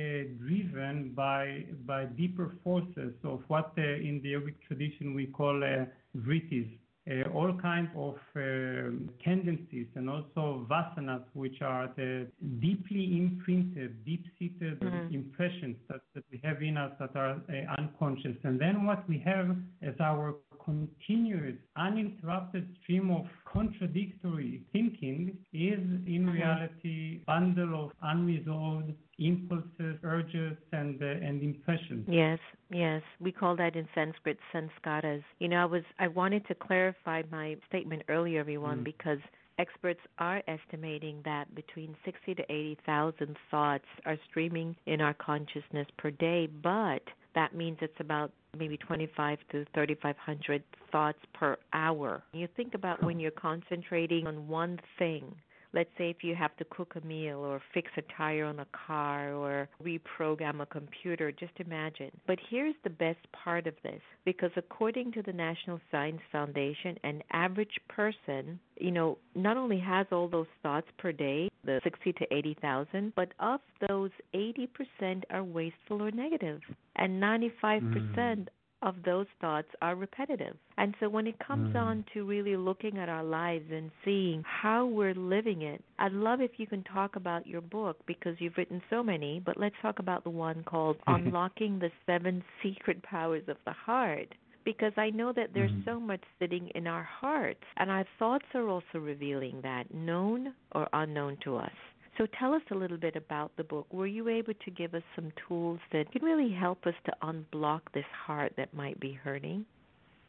driven 0.42 1.12
by 1.14 1.64
by 1.86 2.04
deeper 2.04 2.56
forces 2.64 3.12
of 3.24 3.42
what 3.48 3.72
uh, 3.78 3.82
in 3.82 4.20
the 4.22 4.32
yogic 4.32 4.54
tradition 4.66 5.14
we 5.14 5.26
call 5.26 5.62
uh, 5.62 5.84
vrittis, 6.16 6.68
uh, 7.10 7.28
all 7.34 7.52
kinds 7.60 7.90
of 7.96 8.14
um, 8.36 9.10
tendencies 9.24 9.88
and 9.96 10.08
also 10.08 10.66
vasanas, 10.70 11.24
which 11.34 11.60
are 11.60 11.90
the 11.96 12.28
deeply 12.60 13.18
imprinted, 13.18 14.04
deep-seated 14.04 14.78
mm-hmm. 14.80 15.12
impressions 15.12 15.76
that, 15.88 16.00
that 16.14 16.22
we 16.30 16.40
have 16.44 16.62
in 16.62 16.76
us 16.76 16.92
that 17.00 17.14
are 17.16 17.42
uh, 17.48 17.80
unconscious. 17.80 18.36
And 18.44 18.60
then 18.60 18.86
what 18.86 19.06
we 19.08 19.18
have 19.24 19.56
as 19.82 19.94
our 20.00 20.36
continuous, 20.64 21.56
uninterrupted 21.76 22.68
stream 22.82 23.10
of 23.10 23.26
contradictory 23.44 24.62
thinking 24.72 25.36
is 25.52 25.78
in 26.06 26.24
mm-hmm. 26.26 26.30
reality 26.30 27.20
bundle 27.26 27.84
of 27.84 27.90
unresolved 28.02 28.92
impulses, 29.18 29.96
urges, 30.02 30.56
and 30.72 31.02
uh, 31.02 31.06
and 31.06 31.42
impressions. 31.42 32.06
Yes, 32.08 32.38
yes, 32.70 33.02
we 33.20 33.32
call 33.32 33.56
that 33.56 33.76
in 33.76 33.88
Sanskrit 33.94 34.38
sanskaras. 34.54 35.22
You 35.38 35.48
know, 35.48 35.62
I 35.62 35.66
was 35.66 35.82
I 35.98 36.08
wanted 36.08 36.46
to 36.48 36.54
clarify 36.54 37.22
my 37.30 37.56
statement 37.68 38.02
earlier, 38.08 38.40
everyone, 38.40 38.80
mm. 38.80 38.84
because 38.84 39.18
experts 39.58 40.00
are 40.18 40.42
estimating 40.48 41.20
that 41.24 41.54
between 41.54 41.94
60 42.04 42.34
to 42.34 42.42
80,000 42.50 43.36
thoughts 43.50 43.84
are 44.06 44.18
streaming 44.28 44.74
in 44.86 45.00
our 45.00 45.14
consciousness 45.14 45.86
per 45.98 46.10
day, 46.10 46.48
but 46.62 47.02
that 47.34 47.54
means 47.54 47.78
it's 47.80 48.00
about 48.00 48.32
maybe 48.58 48.76
25 48.76 49.38
to 49.50 49.64
3500 49.74 50.62
thoughts 50.90 51.18
per 51.32 51.56
hour. 51.72 52.22
You 52.32 52.48
think 52.56 52.74
about 52.74 53.02
when 53.02 53.18
you're 53.18 53.30
concentrating 53.30 54.26
on 54.26 54.48
one 54.48 54.78
thing 54.98 55.34
let's 55.74 55.90
say 55.96 56.10
if 56.10 56.22
you 56.22 56.34
have 56.34 56.56
to 56.56 56.64
cook 56.64 56.94
a 56.96 57.06
meal 57.06 57.38
or 57.38 57.60
fix 57.72 57.90
a 57.96 58.02
tire 58.16 58.44
on 58.44 58.60
a 58.60 58.66
car 58.86 59.32
or 59.32 59.68
reprogram 59.82 60.60
a 60.60 60.66
computer, 60.66 61.32
just 61.32 61.52
imagine. 61.58 62.10
But 62.26 62.38
here's 62.50 62.74
the 62.84 62.90
best 62.90 63.20
part 63.32 63.66
of 63.66 63.74
this 63.82 64.00
because 64.24 64.50
according 64.56 65.12
to 65.12 65.22
the 65.22 65.32
National 65.32 65.80
Science 65.90 66.20
Foundation, 66.30 66.98
an 67.04 67.22
average 67.32 67.80
person, 67.88 68.58
you 68.76 68.90
know, 68.90 69.18
not 69.34 69.56
only 69.56 69.78
has 69.78 70.06
all 70.12 70.28
those 70.28 70.46
thoughts 70.62 70.88
per 70.98 71.12
day, 71.12 71.50
the 71.64 71.80
60 71.84 72.12
to 72.12 72.34
80,000, 72.34 73.12
but 73.14 73.32
of 73.38 73.60
those 73.88 74.10
80% 74.34 75.22
are 75.30 75.44
wasteful 75.44 76.02
or 76.02 76.10
negative 76.10 76.60
and 76.96 77.22
95% 77.22 77.80
mm 77.82 78.46
of 78.82 78.96
those 79.04 79.26
thoughts 79.40 79.68
are 79.80 79.94
repetitive. 79.94 80.56
And 80.76 80.94
so 80.98 81.08
when 81.08 81.26
it 81.26 81.36
comes 81.38 81.74
mm. 81.74 81.80
on 81.80 82.04
to 82.12 82.24
really 82.24 82.56
looking 82.56 82.98
at 82.98 83.08
our 83.08 83.22
lives 83.22 83.66
and 83.70 83.90
seeing 84.04 84.42
how 84.44 84.86
we're 84.86 85.14
living 85.14 85.62
it, 85.62 85.82
I'd 85.98 86.12
love 86.12 86.40
if 86.40 86.52
you 86.56 86.66
can 86.66 86.82
talk 86.82 87.16
about 87.16 87.46
your 87.46 87.60
book 87.60 87.98
because 88.06 88.36
you've 88.38 88.56
written 88.56 88.82
so 88.90 89.02
many, 89.02 89.40
but 89.44 89.56
let's 89.56 89.76
talk 89.80 89.98
about 89.98 90.24
the 90.24 90.30
one 90.30 90.64
called 90.64 90.96
Unlocking 91.06 91.78
the 91.78 91.90
Seven 92.06 92.42
Secret 92.62 93.02
Powers 93.02 93.44
of 93.48 93.56
the 93.64 93.72
Heart 93.72 94.34
because 94.64 94.92
I 94.96 95.10
know 95.10 95.32
that 95.32 95.50
there's 95.54 95.70
mm-hmm. 95.70 95.90
so 95.90 96.00
much 96.00 96.22
sitting 96.38 96.68
in 96.74 96.86
our 96.86 97.02
hearts, 97.02 97.64
and 97.76 97.90
our 97.90 98.04
thoughts 98.18 98.46
are 98.54 98.68
also 98.68 98.98
revealing 98.98 99.60
that, 99.62 99.92
known 99.92 100.54
or 100.72 100.88
unknown 100.92 101.38
to 101.44 101.56
us. 101.56 101.72
So 102.18 102.26
tell 102.38 102.52
us 102.52 102.62
a 102.70 102.74
little 102.74 102.98
bit 102.98 103.16
about 103.16 103.52
the 103.56 103.64
book. 103.64 103.86
Were 103.92 104.06
you 104.06 104.28
able 104.28 104.52
to 104.54 104.70
give 104.70 104.94
us 104.94 105.02
some 105.16 105.32
tools 105.48 105.80
that 105.92 106.12
can 106.12 106.22
really 106.22 106.52
help 106.52 106.86
us 106.86 106.94
to 107.06 107.12
unblock 107.22 107.80
this 107.94 108.04
heart 108.26 108.52
that 108.56 108.74
might 108.74 109.00
be 109.00 109.12
hurting? 109.12 109.64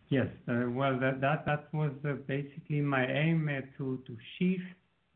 Yes. 0.10 0.28
Uh, 0.48 0.70
well, 0.70 0.98
that 1.00 1.22
that 1.22 1.46
that 1.46 1.74
was 1.74 1.92
uh, 2.08 2.14
basically 2.28 2.82
my 2.82 3.06
aim 3.06 3.50
uh, 3.50 3.62
to 3.78 4.00
to 4.06 4.18
shift 4.38 4.64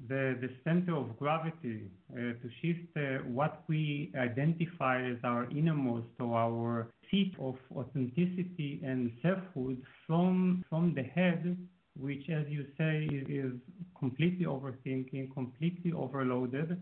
the 0.07 0.37
the 0.41 0.49
center 0.63 0.95
of 0.95 1.17
gravity, 1.17 1.89
uh, 2.13 2.15
to 2.15 2.49
shift 2.61 2.95
uh, 2.95 3.23
what 3.27 3.63
we 3.67 4.11
identify 4.15 5.03
as 5.03 5.17
our 5.23 5.49
innermost 5.51 6.07
or 6.19 6.37
our 6.37 6.87
seat 7.09 7.33
of 7.39 7.55
authenticity 7.75 8.81
and 8.83 9.11
selfhood 9.21 9.81
from 10.05 10.63
from 10.69 10.93
the 10.93 11.03
head 11.03 11.57
which, 11.99 12.29
as 12.29 12.45
you 12.47 12.65
say, 12.77 13.07
is 13.11 13.53
completely 13.97 14.45
overthinking, 14.45 15.33
completely 15.33 15.91
overloaded, 15.93 16.71
uh, 16.71 16.75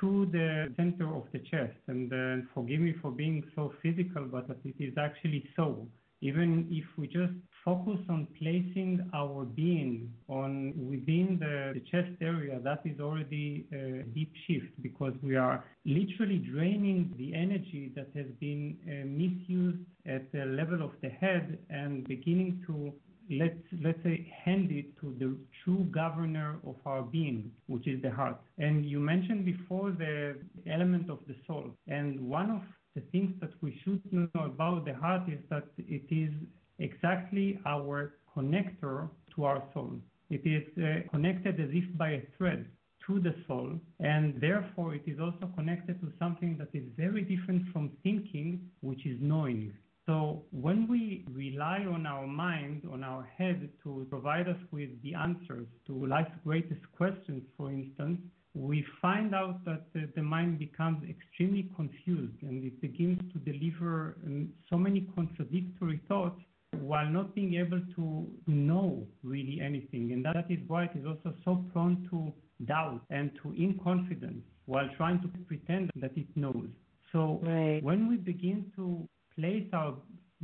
to 0.00 0.26
the 0.32 0.72
center 0.76 1.14
of 1.14 1.24
the 1.32 1.38
chest. 1.40 1.76
And 1.88 2.12
uh, 2.12 2.46
forgive 2.54 2.80
me 2.80 2.94
for 3.00 3.10
being 3.10 3.44
so 3.54 3.74
physical, 3.82 4.24
but 4.24 4.46
it 4.64 4.74
is 4.78 4.94
actually 4.96 5.44
so. 5.56 5.86
Even 6.20 6.68
if 6.70 6.84
we 6.98 7.06
just 7.06 7.32
focus 7.64 7.98
on 8.08 8.26
placing 8.38 9.08
our 9.14 9.44
being 9.44 10.12
on 10.28 10.72
within 10.76 11.38
the, 11.38 11.72
the 11.74 11.80
chest 11.90 12.10
area, 12.20 12.58
that 12.62 12.80
is 12.84 13.00
already 13.00 13.66
a 13.72 14.02
deep 14.14 14.32
shift 14.46 14.70
because 14.82 15.12
we 15.22 15.36
are 15.36 15.64
literally 15.84 16.38
draining 16.38 17.12
the 17.16 17.34
energy 17.34 17.92
that 17.94 18.08
has 18.14 18.26
been 18.38 18.76
uh, 18.86 19.06
misused 19.06 19.78
at 20.06 20.30
the 20.32 20.44
level 20.44 20.82
of 20.82 20.92
the 21.02 21.08
head 21.08 21.58
and 21.68 22.06
beginning 22.06 22.62
to 22.66 22.92
let's 23.30 23.54
let's 23.80 24.02
say 24.02 24.32
hand 24.44 24.72
it 24.72 24.86
to 25.00 25.14
the 25.18 25.36
true 25.62 25.84
governor 25.92 26.58
of 26.66 26.74
our 26.84 27.02
being, 27.02 27.50
which 27.66 27.86
is 27.86 28.02
the 28.02 28.10
heart. 28.10 28.40
And 28.58 28.84
you 28.84 28.98
mentioned 28.98 29.44
before 29.44 29.92
the 29.92 30.36
element 30.68 31.10
of 31.10 31.20
the 31.28 31.36
soul, 31.46 31.70
and 31.86 32.20
one 32.20 32.50
of 32.50 32.62
the 33.00 33.18
things 33.18 33.32
that 33.40 33.50
we 33.60 33.80
should 33.84 34.00
know 34.12 34.28
about 34.44 34.84
the 34.84 34.94
heart 34.94 35.22
is 35.28 35.38
that 35.48 35.64
it 35.78 36.06
is 36.10 36.32
exactly 36.78 37.58
our 37.66 38.14
connector 38.36 39.08
to 39.34 39.44
our 39.44 39.62
soul. 39.72 39.92
It 40.30 40.42
is 40.44 40.64
uh, 40.78 41.08
connected 41.10 41.60
as 41.60 41.70
if 41.72 41.96
by 41.96 42.10
a 42.10 42.22
thread 42.36 42.66
to 43.06 43.20
the 43.20 43.34
soul, 43.46 43.80
and 43.98 44.40
therefore 44.40 44.94
it 44.94 45.02
is 45.06 45.18
also 45.18 45.50
connected 45.56 46.00
to 46.00 46.12
something 46.18 46.56
that 46.58 46.68
is 46.74 46.84
very 46.96 47.22
different 47.22 47.62
from 47.72 47.90
thinking, 48.02 48.60
which 48.80 49.06
is 49.06 49.18
knowing. 49.20 49.72
So 50.06 50.42
when 50.50 50.88
we 50.88 51.24
rely 51.30 51.84
on 51.86 52.06
our 52.06 52.26
mind, 52.26 52.82
on 52.92 53.02
our 53.04 53.28
head 53.38 53.68
to 53.84 54.06
provide 54.10 54.48
us 54.48 54.58
with 54.70 54.90
the 55.02 55.14
answers 55.14 55.66
to 55.86 56.06
life's 56.06 56.36
greatest 56.44 56.80
questions, 56.96 57.42
for 57.56 57.70
instance, 57.70 58.20
we 58.54 58.84
find 59.00 59.34
out 59.34 59.64
that 59.64 59.84
the 59.94 60.22
mind 60.22 60.58
becomes 60.58 61.08
extremely 61.08 61.70
confused 61.76 62.42
and 62.42 62.64
it 62.64 62.80
begins 62.80 63.20
to 63.32 63.38
deliver 63.38 64.16
um, 64.26 64.48
so 64.68 64.76
many 64.76 65.06
contradictory 65.14 66.00
thoughts 66.08 66.40
while 66.78 67.06
not 67.06 67.34
being 67.34 67.54
able 67.54 67.80
to 67.96 68.26
know 68.46 69.06
really 69.22 69.60
anything. 69.60 70.12
And 70.12 70.24
that 70.24 70.50
is 70.50 70.58
why 70.66 70.84
it 70.84 70.92
is 70.96 71.06
also 71.06 71.34
so 71.44 71.64
prone 71.72 72.08
to 72.10 72.32
doubt 72.66 73.02
and 73.10 73.30
to 73.42 73.48
inconfidence 73.50 74.42
while 74.66 74.88
trying 74.96 75.20
to 75.22 75.28
pretend 75.46 75.90
that 75.96 76.16
it 76.16 76.26
knows. 76.36 76.68
So 77.12 77.40
right. 77.42 77.82
when 77.82 78.08
we 78.08 78.16
begin 78.16 78.72
to 78.76 79.08
place 79.38 79.66
our 79.72 79.94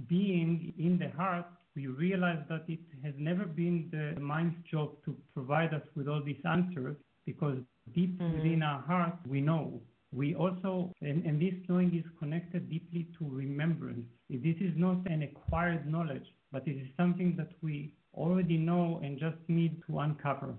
being 0.08 0.72
in 0.78 0.98
the 0.98 1.10
heart, 1.16 1.46
we 1.74 1.86
realize 1.86 2.42
that 2.48 2.64
it 2.68 2.80
has 3.04 3.14
never 3.18 3.44
been 3.44 3.88
the 3.90 4.20
mind's 4.20 4.56
job 4.70 4.92
to 5.04 5.14
provide 5.34 5.74
us 5.74 5.82
with 5.94 6.08
all 6.08 6.22
these 6.24 6.40
answers 6.44 6.96
because 7.24 7.58
deep 7.94 8.20
mm-hmm. 8.20 8.36
within 8.36 8.62
our 8.62 8.80
heart 8.82 9.14
we 9.28 9.40
know. 9.40 9.80
We 10.12 10.34
also, 10.34 10.92
and, 11.02 11.24
and 11.26 11.40
this 11.40 11.54
knowing 11.68 11.94
is 11.96 12.04
connected 12.18 12.70
deeply 12.70 13.08
to 13.18 13.28
remembrance. 13.28 14.06
This 14.30 14.56
is 14.60 14.72
not 14.76 14.98
an 15.06 15.22
acquired 15.22 15.90
knowledge, 15.90 16.26
but 16.52 16.66
it 16.66 16.76
is 16.76 16.86
something 16.96 17.34
that 17.36 17.50
we 17.60 17.92
already 18.14 18.56
know 18.56 19.00
and 19.02 19.18
just 19.18 19.36
need 19.48 19.82
to 19.88 19.98
uncover. 19.98 20.54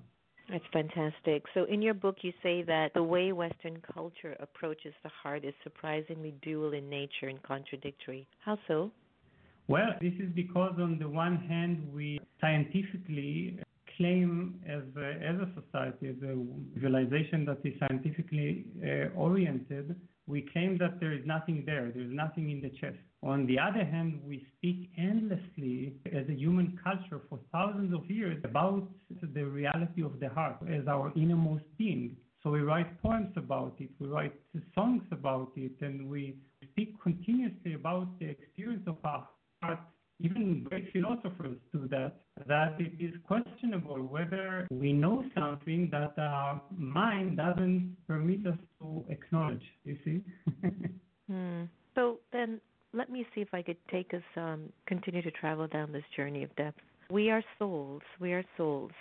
That's 0.49 0.63
fantastic. 0.71 1.43
So, 1.53 1.65
in 1.65 1.81
your 1.81 1.93
book, 1.93 2.17
you 2.21 2.31
say 2.41 2.61
that 2.63 2.93
the 2.93 3.03
way 3.03 3.33
Western 3.33 3.81
culture 3.93 4.35
approaches 4.39 4.93
the 5.03 5.09
heart 5.09 5.43
is 5.43 5.53
surprisingly 5.63 6.35
dual 6.41 6.73
in 6.73 6.89
nature 6.89 7.27
and 7.27 7.41
contradictory. 7.43 8.27
How 8.39 8.57
so? 8.67 8.91
Well, 9.67 9.89
this 9.99 10.13
is 10.19 10.29
because, 10.33 10.75
on 10.79 10.99
the 10.99 11.09
one 11.09 11.35
hand, 11.35 11.91
we 11.93 12.21
scientifically 12.39 13.59
claim 13.97 14.61
as 14.67 14.83
a, 14.95 15.09
as 15.23 15.35
a 15.35 15.49
society, 15.59 16.09
as 16.09 16.21
a 16.23 16.35
civilization 16.75 17.45
that 17.45 17.59
is 17.63 17.73
scientifically 17.79 18.65
uh, 18.83 19.19
oriented, 19.19 19.95
we 20.27 20.47
claim 20.53 20.77
that 20.77 20.99
there 20.99 21.13
is 21.13 21.25
nothing 21.25 21.63
there, 21.65 21.91
there's 21.93 22.13
nothing 22.13 22.51
in 22.51 22.61
the 22.61 22.69
chest. 22.69 22.97
On 23.23 23.47
the 23.47 23.57
other 23.57 23.83
hand, 23.83 24.21
we 24.23 24.45
speak 24.57 24.91
endlessly 24.97 25.95
as 26.13 26.27
a 26.29 26.33
human 26.33 26.77
culture 26.83 27.21
for 27.29 27.39
thousands 27.51 27.93
of 27.93 28.09
years 28.09 28.37
about 28.43 28.87
the 29.33 29.43
reality 29.43 30.03
of 30.03 30.19
the 30.19 30.29
heart 30.29 30.57
as 30.69 30.87
our 30.87 31.11
innermost 31.15 31.63
being. 31.77 32.15
So 32.43 32.51
we 32.51 32.59
write 32.59 33.01
poems 33.01 33.33
about 33.35 33.75
it, 33.79 33.89
we 33.99 34.07
write 34.07 34.33
songs 34.75 35.03
about 35.11 35.51
it, 35.55 35.73
and 35.81 36.09
we 36.09 36.35
speak 36.71 37.01
continuously 37.01 37.73
about 37.73 38.07
the 38.19 38.27
experience 38.27 38.83
of 38.85 38.97
our 39.03 39.27
heart 39.61 39.79
even 40.19 40.63
great 40.63 40.91
philosophers 40.91 41.57
do 41.71 41.87
that, 41.89 42.15
that 42.47 42.75
it 42.79 42.93
is 42.99 43.13
questionable 43.25 43.97
whether 43.97 44.67
we 44.71 44.93
know 44.93 45.23
something 45.35 45.89
that 45.91 46.13
our 46.17 46.61
mind 46.75 47.37
doesn't 47.37 47.95
permit 48.07 48.45
us 48.47 48.57
to 48.81 49.05
acknowledge, 49.09 49.63
you 49.83 49.97
see? 50.03 50.21
hmm. 51.31 51.63
So 51.95 52.19
then 52.31 52.59
let 52.93 53.09
me 53.09 53.25
see 53.35 53.41
if 53.41 53.53
I 53.53 53.61
could 53.61 53.77
take 53.91 54.13
us, 54.13 54.23
um, 54.35 54.71
continue 54.87 55.21
to 55.21 55.31
travel 55.31 55.67
down 55.67 55.91
this 55.91 56.03
journey 56.15 56.43
of 56.43 56.55
depth. 56.55 56.79
we 57.09 57.29
are 57.29 57.43
souls. 57.59 58.01
We 58.19 58.33
are 58.33 58.43
souls. 58.57 58.91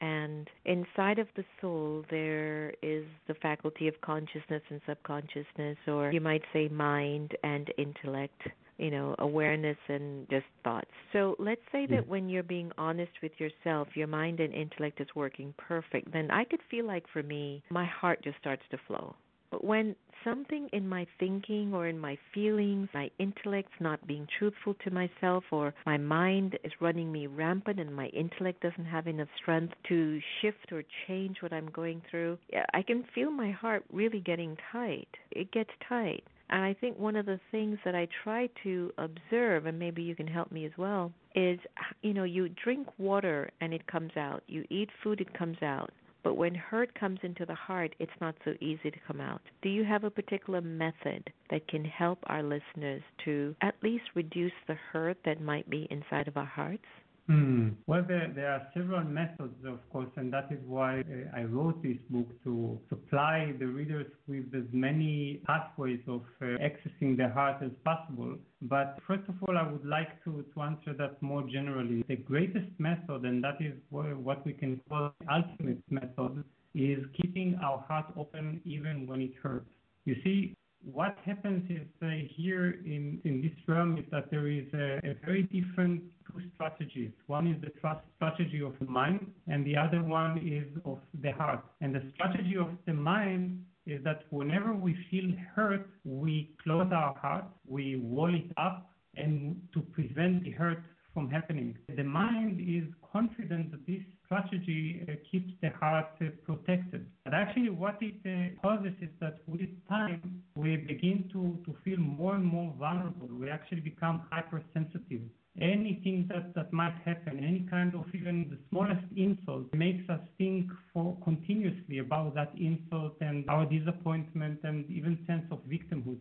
And 0.00 0.48
inside 0.64 1.18
of 1.18 1.28
the 1.36 1.44
soul, 1.60 2.04
there 2.10 2.72
is 2.82 3.04
the 3.28 3.34
faculty 3.34 3.86
of 3.86 4.00
consciousness 4.00 4.62
and 4.70 4.80
subconsciousness, 4.88 5.76
or 5.86 6.10
you 6.10 6.22
might 6.22 6.42
say 6.54 6.68
mind 6.68 7.36
and 7.42 7.70
intellect 7.76 8.40
you 8.80 8.90
know, 8.90 9.14
awareness 9.18 9.76
and 9.88 10.28
just 10.30 10.46
thoughts. 10.64 10.90
So 11.12 11.36
let's 11.38 11.60
say 11.70 11.86
that 11.86 12.08
when 12.08 12.28
you're 12.28 12.42
being 12.42 12.72
honest 12.78 13.12
with 13.22 13.32
yourself, 13.38 13.88
your 13.94 14.06
mind 14.06 14.40
and 14.40 14.54
intellect 14.54 15.00
is 15.00 15.08
working 15.14 15.52
perfect, 15.58 16.12
then 16.12 16.30
I 16.30 16.44
could 16.44 16.60
feel 16.70 16.86
like 16.86 17.04
for 17.12 17.22
me, 17.22 17.62
my 17.70 17.84
heart 17.84 18.22
just 18.24 18.38
starts 18.38 18.62
to 18.70 18.78
flow. 18.86 19.14
But 19.50 19.64
when 19.64 19.96
something 20.22 20.68
in 20.72 20.88
my 20.88 21.06
thinking 21.18 21.74
or 21.74 21.88
in 21.88 21.98
my 21.98 22.16
feelings, 22.32 22.88
my 22.94 23.10
intellect's 23.18 23.72
not 23.80 24.06
being 24.06 24.28
truthful 24.38 24.74
to 24.84 24.90
myself, 24.90 25.44
or 25.50 25.74
my 25.84 25.96
mind 25.96 26.56
is 26.62 26.72
running 26.80 27.10
me 27.10 27.26
rampant 27.26 27.80
and 27.80 27.94
my 27.94 28.06
intellect 28.06 28.62
doesn't 28.62 28.84
have 28.86 29.08
enough 29.08 29.28
strength 29.42 29.74
to 29.88 30.20
shift 30.40 30.72
or 30.72 30.84
change 31.06 31.38
what 31.42 31.52
I'm 31.52 31.68
going 31.70 32.00
through, 32.10 32.38
I 32.72 32.82
can 32.82 33.04
feel 33.14 33.32
my 33.32 33.50
heart 33.50 33.84
really 33.92 34.20
getting 34.20 34.56
tight. 34.70 35.08
It 35.32 35.50
gets 35.52 35.70
tight. 35.88 36.22
And 36.50 36.64
I 36.64 36.74
think 36.74 36.98
one 36.98 37.14
of 37.14 37.26
the 37.26 37.40
things 37.52 37.78
that 37.84 37.94
I 37.94 38.08
try 38.24 38.48
to 38.64 38.92
observe, 38.98 39.66
and 39.66 39.78
maybe 39.78 40.02
you 40.02 40.16
can 40.16 40.26
help 40.26 40.50
me 40.50 40.66
as 40.66 40.72
well, 40.76 41.12
is 41.34 41.60
you 42.02 42.12
know, 42.12 42.24
you 42.24 42.48
drink 42.62 42.88
water 42.98 43.50
and 43.60 43.72
it 43.72 43.86
comes 43.86 44.10
out. 44.16 44.42
You 44.48 44.64
eat 44.68 44.90
food, 45.02 45.20
it 45.20 45.32
comes 45.32 45.58
out. 45.62 45.92
But 46.22 46.34
when 46.34 46.54
hurt 46.54 46.92
comes 46.98 47.20
into 47.22 47.46
the 47.46 47.54
heart, 47.54 47.94
it's 47.98 48.12
not 48.20 48.34
so 48.44 48.54
easy 48.60 48.90
to 48.90 48.98
come 49.06 49.20
out. 49.20 49.40
Do 49.62 49.70
you 49.70 49.84
have 49.84 50.04
a 50.04 50.10
particular 50.10 50.60
method 50.60 51.32
that 51.50 51.66
can 51.68 51.84
help 51.84 52.18
our 52.24 52.42
listeners 52.42 53.02
to 53.24 53.54
at 53.62 53.74
least 53.82 54.04
reduce 54.14 54.52
the 54.66 54.76
hurt 54.92 55.16
that 55.24 55.40
might 55.40 55.70
be 55.70 55.86
inside 55.90 56.28
of 56.28 56.36
our 56.36 56.44
hearts? 56.44 56.84
Hmm. 57.30 57.68
Well, 57.86 58.04
there, 58.08 58.32
there 58.34 58.50
are 58.50 58.66
several 58.74 59.04
methods, 59.04 59.54
of 59.64 59.78
course, 59.90 60.10
and 60.16 60.32
that 60.32 60.48
is 60.50 60.58
why 60.66 61.02
uh, 61.02 61.36
I 61.36 61.44
wrote 61.44 61.80
this 61.80 61.98
book 62.10 62.26
to 62.42 62.76
supply 62.88 63.54
the 63.56 63.66
readers 63.66 64.08
with 64.26 64.52
as 64.52 64.64
many 64.72 65.40
pathways 65.46 66.00
of 66.08 66.22
uh, 66.42 66.46
accessing 66.58 67.16
the 67.16 67.28
heart 67.28 67.62
as 67.62 67.70
possible. 67.84 68.36
But 68.62 68.98
first 69.06 69.28
of 69.28 69.36
all, 69.46 69.56
I 69.56 69.70
would 69.70 69.86
like 69.86 70.24
to, 70.24 70.44
to 70.52 70.60
answer 70.60 70.92
that 70.98 71.22
more 71.22 71.44
generally. 71.44 72.04
The 72.08 72.16
greatest 72.16 72.66
method, 72.78 73.24
and 73.24 73.44
that 73.44 73.58
is 73.60 73.74
what 73.90 74.44
we 74.44 74.52
can 74.52 74.80
call 74.88 75.14
the 75.20 75.32
ultimate 75.32 75.84
method, 75.88 76.42
is 76.74 76.98
keeping 77.22 77.60
our 77.62 77.78
heart 77.86 78.06
open 78.16 78.60
even 78.64 79.06
when 79.06 79.20
it 79.20 79.34
hurts. 79.40 79.70
You 80.04 80.16
see, 80.24 80.56
what 80.84 81.16
happens 81.24 81.70
is 81.70 81.86
uh, 82.02 82.08
here 82.36 82.80
in, 82.84 83.20
in 83.24 83.42
this 83.42 83.52
realm 83.68 83.98
is 83.98 84.04
that 84.10 84.30
there 84.30 84.46
is 84.46 84.64
a, 84.72 84.98
a, 85.04 85.14
very 85.24 85.42
different 85.42 86.02
two 86.32 86.42
strategies. 86.54 87.10
One 87.26 87.46
is 87.46 87.60
the 87.60 87.70
trust 87.80 88.00
strategy 88.16 88.62
of 88.62 88.74
the 88.80 88.86
mind, 88.86 89.26
and 89.48 89.64
the 89.66 89.76
other 89.76 90.02
one 90.02 90.38
is 90.38 90.66
of 90.84 90.98
the 91.22 91.32
heart. 91.32 91.64
And 91.80 91.94
the 91.94 92.02
strategy 92.14 92.56
of 92.56 92.68
the 92.86 92.94
mind 92.94 93.64
is 93.86 94.02
that 94.04 94.24
whenever 94.30 94.72
we 94.74 94.96
feel 95.10 95.30
hurt, 95.54 95.88
we 96.04 96.50
close 96.62 96.90
our 96.92 97.14
heart, 97.14 97.44
we 97.66 97.96
wall 97.96 98.34
it 98.34 98.50
up, 98.56 98.90
and 99.16 99.60
to 99.74 99.80
prevent 99.80 100.44
the 100.44 100.50
hurt 100.50 100.82
from 101.12 101.30
happening. 101.30 101.76
The 101.96 102.04
mind 102.04 102.60
is 102.60 102.84
confident 103.12 103.72
that 103.72 103.86
this 103.86 104.02
strategy 104.24 105.04
uh, 105.08 105.14
keeps 105.30 105.50
the 105.60 105.70
heart 105.70 106.06
uh, 106.20 106.26
protected. 106.44 107.06
But 107.24 107.34
actually, 107.34 107.70
what 107.70 107.98
it 108.00 108.14
uh, 108.24 108.60
causes 108.62 108.92
is 109.00 109.08
that 109.20 109.38
with 109.48 109.70
time, 109.88 110.42
we 110.54 110.76
begin 110.76 111.28
to, 111.32 111.58
to 111.64 111.76
feel 111.84 111.98
more 111.98 112.36
and 112.36 112.44
more 112.44 112.72
vulnerable. 112.78 113.28
We 113.28 113.50
actually 113.50 113.80
become 113.80 114.22
hypersensitive. 114.30 115.22
Anything 115.60 116.26
that, 116.30 116.54
that 116.54 116.72
might 116.72 116.94
happen, 117.04 117.44
any 117.44 117.66
kind 117.70 117.94
of 117.94 118.06
even 118.14 118.48
the 118.48 118.58
smallest 118.70 119.04
insult, 119.14 119.72
makes 119.74 120.08
us 120.08 120.20
think 120.38 120.70
for 120.92 121.16
continuously 121.22 121.98
about 121.98 122.34
that 122.34 122.52
insult 122.58 123.16
and 123.20 123.44
our 123.48 123.66
disappointment 123.66 124.60
and 124.64 124.90
even 124.90 125.18
sense 125.26 125.44
of 125.50 125.58
victimhood. 125.68 126.18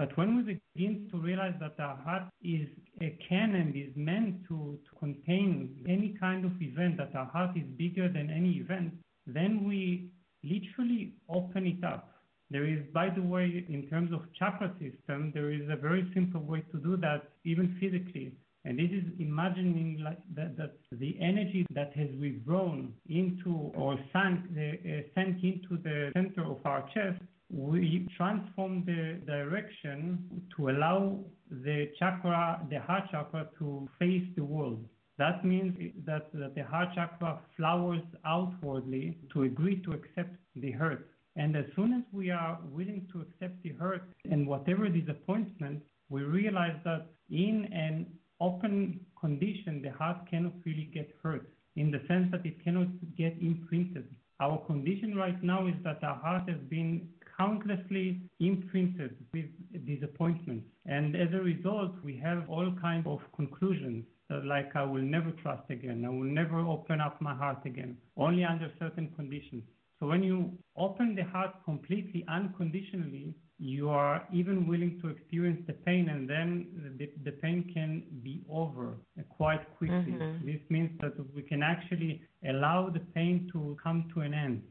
But 0.00 0.16
when 0.16 0.34
we 0.34 0.58
begin 0.74 1.08
to 1.12 1.18
realize 1.18 1.54
that 1.60 1.78
our 1.78 1.96
heart 1.96 2.24
is 2.42 2.66
a 3.02 3.16
cannon, 3.28 3.74
is 3.76 3.94
meant 3.94 4.42
to, 4.48 4.78
to 4.82 4.98
contain 4.98 5.84
any 5.86 6.16
kind 6.18 6.44
of 6.44 6.52
event, 6.60 6.96
that 6.96 7.14
our 7.14 7.26
heart 7.26 7.56
is 7.56 7.64
bigger 7.76 8.08
than 8.08 8.30
any 8.30 8.52
event, 8.52 8.94
then 9.26 9.68
we 9.68 10.10
literally 10.42 11.12
open 11.28 11.66
it 11.66 11.84
up. 11.84 12.14
There 12.50 12.64
is, 12.64 12.80
by 12.92 13.10
the 13.10 13.22
way, 13.22 13.64
in 13.68 13.88
terms 13.88 14.12
of 14.12 14.22
chakra 14.38 14.72
system, 14.80 15.30
there 15.34 15.52
is 15.52 15.68
a 15.70 15.76
very 15.76 16.10
simple 16.14 16.40
way 16.40 16.64
to 16.72 16.78
do 16.78 16.96
that, 16.96 17.28
even 17.44 17.76
physically. 17.78 18.32
And 18.64 18.78
this 18.78 18.90
is 18.90 19.04
imagining 19.18 20.00
like 20.04 20.18
that, 20.34 20.56
that 20.58 20.74
the 20.92 21.16
energy 21.20 21.66
that 21.74 21.92
has 21.96 22.08
withdrawn 22.20 22.92
into 23.08 23.72
or 23.74 23.98
sunk, 24.12 24.40
uh, 24.52 25.00
sank 25.14 25.42
into 25.42 25.78
the 25.82 26.10
center 26.14 26.44
of 26.44 26.58
our 26.64 26.88
chest 26.92 27.22
we 27.52 28.06
transform 28.16 28.84
the 28.86 29.20
direction 29.26 30.42
to 30.56 30.70
allow 30.70 31.18
the 31.50 31.90
chakra, 31.98 32.64
the 32.70 32.80
heart 32.80 33.04
chakra, 33.10 33.48
to 33.58 33.88
face 33.98 34.24
the 34.36 34.44
world. 34.44 34.84
That 35.18 35.44
means 35.44 35.76
that, 36.06 36.28
that 36.32 36.54
the 36.54 36.64
heart 36.64 36.90
chakra 36.94 37.40
flowers 37.56 38.02
outwardly 38.24 39.18
to 39.32 39.42
agree 39.42 39.82
to 39.82 39.92
accept 39.92 40.36
the 40.56 40.70
hurt. 40.70 41.08
And 41.36 41.56
as 41.56 41.64
soon 41.76 41.92
as 41.92 42.02
we 42.12 42.30
are 42.30 42.58
willing 42.70 43.06
to 43.12 43.20
accept 43.20 43.62
the 43.62 43.70
hurt 43.70 44.04
and 44.30 44.46
whatever 44.46 44.88
disappointment, 44.88 45.82
we 46.08 46.22
realize 46.22 46.76
that 46.84 47.06
in 47.30 47.68
an 47.72 48.06
open 48.40 49.00
condition, 49.20 49.82
the 49.82 49.90
heart 49.90 50.28
cannot 50.30 50.52
really 50.64 50.90
get 50.92 51.10
hurt 51.22 51.48
in 51.76 51.90
the 51.90 52.00
sense 52.08 52.28
that 52.32 52.44
it 52.44 52.62
cannot 52.64 52.88
get 53.16 53.36
imprinted. 53.40 54.08
Our 54.40 54.58
condition 54.66 55.14
right 55.14 55.40
now 55.42 55.66
is 55.66 55.74
that 55.84 56.02
our 56.02 56.16
heart 56.16 56.48
has 56.48 56.58
been 56.68 57.08
countlessly 57.36 58.22
imprinted 58.40 59.16
with 59.32 59.46
disappointments. 59.86 60.66
And 60.86 61.14
as 61.14 61.28
a 61.34 61.42
result, 61.42 61.92
we 62.02 62.16
have 62.18 62.48
all 62.48 62.72
kinds 62.80 63.06
of 63.06 63.20
conclusions 63.36 64.04
like 64.44 64.76
I 64.76 64.84
will 64.84 65.02
never 65.02 65.32
trust 65.42 65.68
again, 65.70 66.04
I 66.06 66.08
will 66.08 66.22
never 66.22 66.60
open 66.60 67.00
up 67.00 67.20
my 67.20 67.34
heart 67.34 67.66
again, 67.66 67.96
only 68.16 68.44
under 68.44 68.70
certain 68.78 69.08
conditions. 69.16 69.64
So 69.98 70.06
when 70.06 70.22
you 70.22 70.52
open 70.76 71.14
the 71.14 71.24
heart 71.24 71.52
completely 71.64 72.24
unconditionally, 72.28 73.34
you 73.60 73.90
are 73.90 74.26
even 74.32 74.66
willing 74.66 74.98
to 75.02 75.08
experience 75.08 75.62
the 75.66 75.74
pain, 75.74 76.08
and 76.08 76.28
then 76.28 76.96
the, 76.98 77.10
the 77.24 77.32
pain 77.32 77.70
can 77.74 78.02
be 78.22 78.40
over 78.50 78.94
quite 79.28 79.60
quickly. 79.76 80.12
Mm-hmm. 80.12 80.46
This 80.46 80.60
means 80.70 80.90
that 81.02 81.12
we 81.34 81.42
can 81.42 81.62
actually 81.62 82.22
allow 82.48 82.88
the 82.88 83.00
pain 83.00 83.50
to 83.52 83.76
come 83.82 84.10
to 84.14 84.22
an 84.22 84.32
end. 84.32 84.62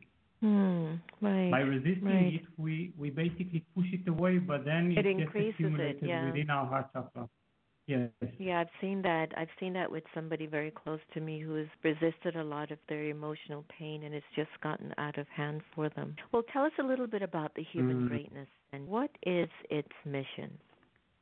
Mm, 0.43 0.99
right, 1.21 1.51
By 1.51 1.59
resisting 1.59 2.03
right. 2.03 2.33
it, 2.35 2.41
we, 2.57 2.93
we 2.97 3.11
basically 3.11 3.63
push 3.75 3.85
it 3.91 4.07
away, 4.07 4.39
but 4.39 4.65
then 4.65 4.91
it, 4.91 5.05
it 5.05 5.17
gets 5.17 5.19
increases 5.19 5.53
accumulated 5.59 6.03
it, 6.03 6.07
yeah. 6.07 6.25
within 6.25 6.49
our 6.49 6.65
heart 6.65 6.87
chakra. 6.91 7.29
Yes. 7.85 8.09
Yeah, 8.37 8.59
I've 8.61 8.67
seen 8.79 9.01
that. 9.01 9.29
I've 9.35 9.49
seen 9.59 9.73
that 9.73 9.91
with 9.91 10.03
somebody 10.13 10.45
very 10.45 10.71
close 10.71 10.99
to 11.15 11.19
me 11.19 11.39
who 11.39 11.55
has 11.55 11.65
resisted 11.83 12.35
a 12.35 12.43
lot 12.43 12.69
of 12.69 12.77
their 12.87 13.05
emotional 13.05 13.65
pain 13.77 14.03
and 14.03 14.13
it's 14.13 14.25
just 14.35 14.51
gotten 14.61 14.93
out 14.99 15.17
of 15.17 15.27
hand 15.27 15.61
for 15.73 15.89
them. 15.89 16.15
Well, 16.31 16.43
tell 16.53 16.65
us 16.65 16.71
a 16.79 16.83
little 16.83 17.07
bit 17.07 17.23
about 17.23 17.55
the 17.55 17.63
human 17.63 18.03
Mm. 18.03 18.09
greatness 18.09 18.47
and 18.73 18.87
what 18.87 19.11
is 19.23 19.49
its 19.69 19.89
mission? 20.05 20.57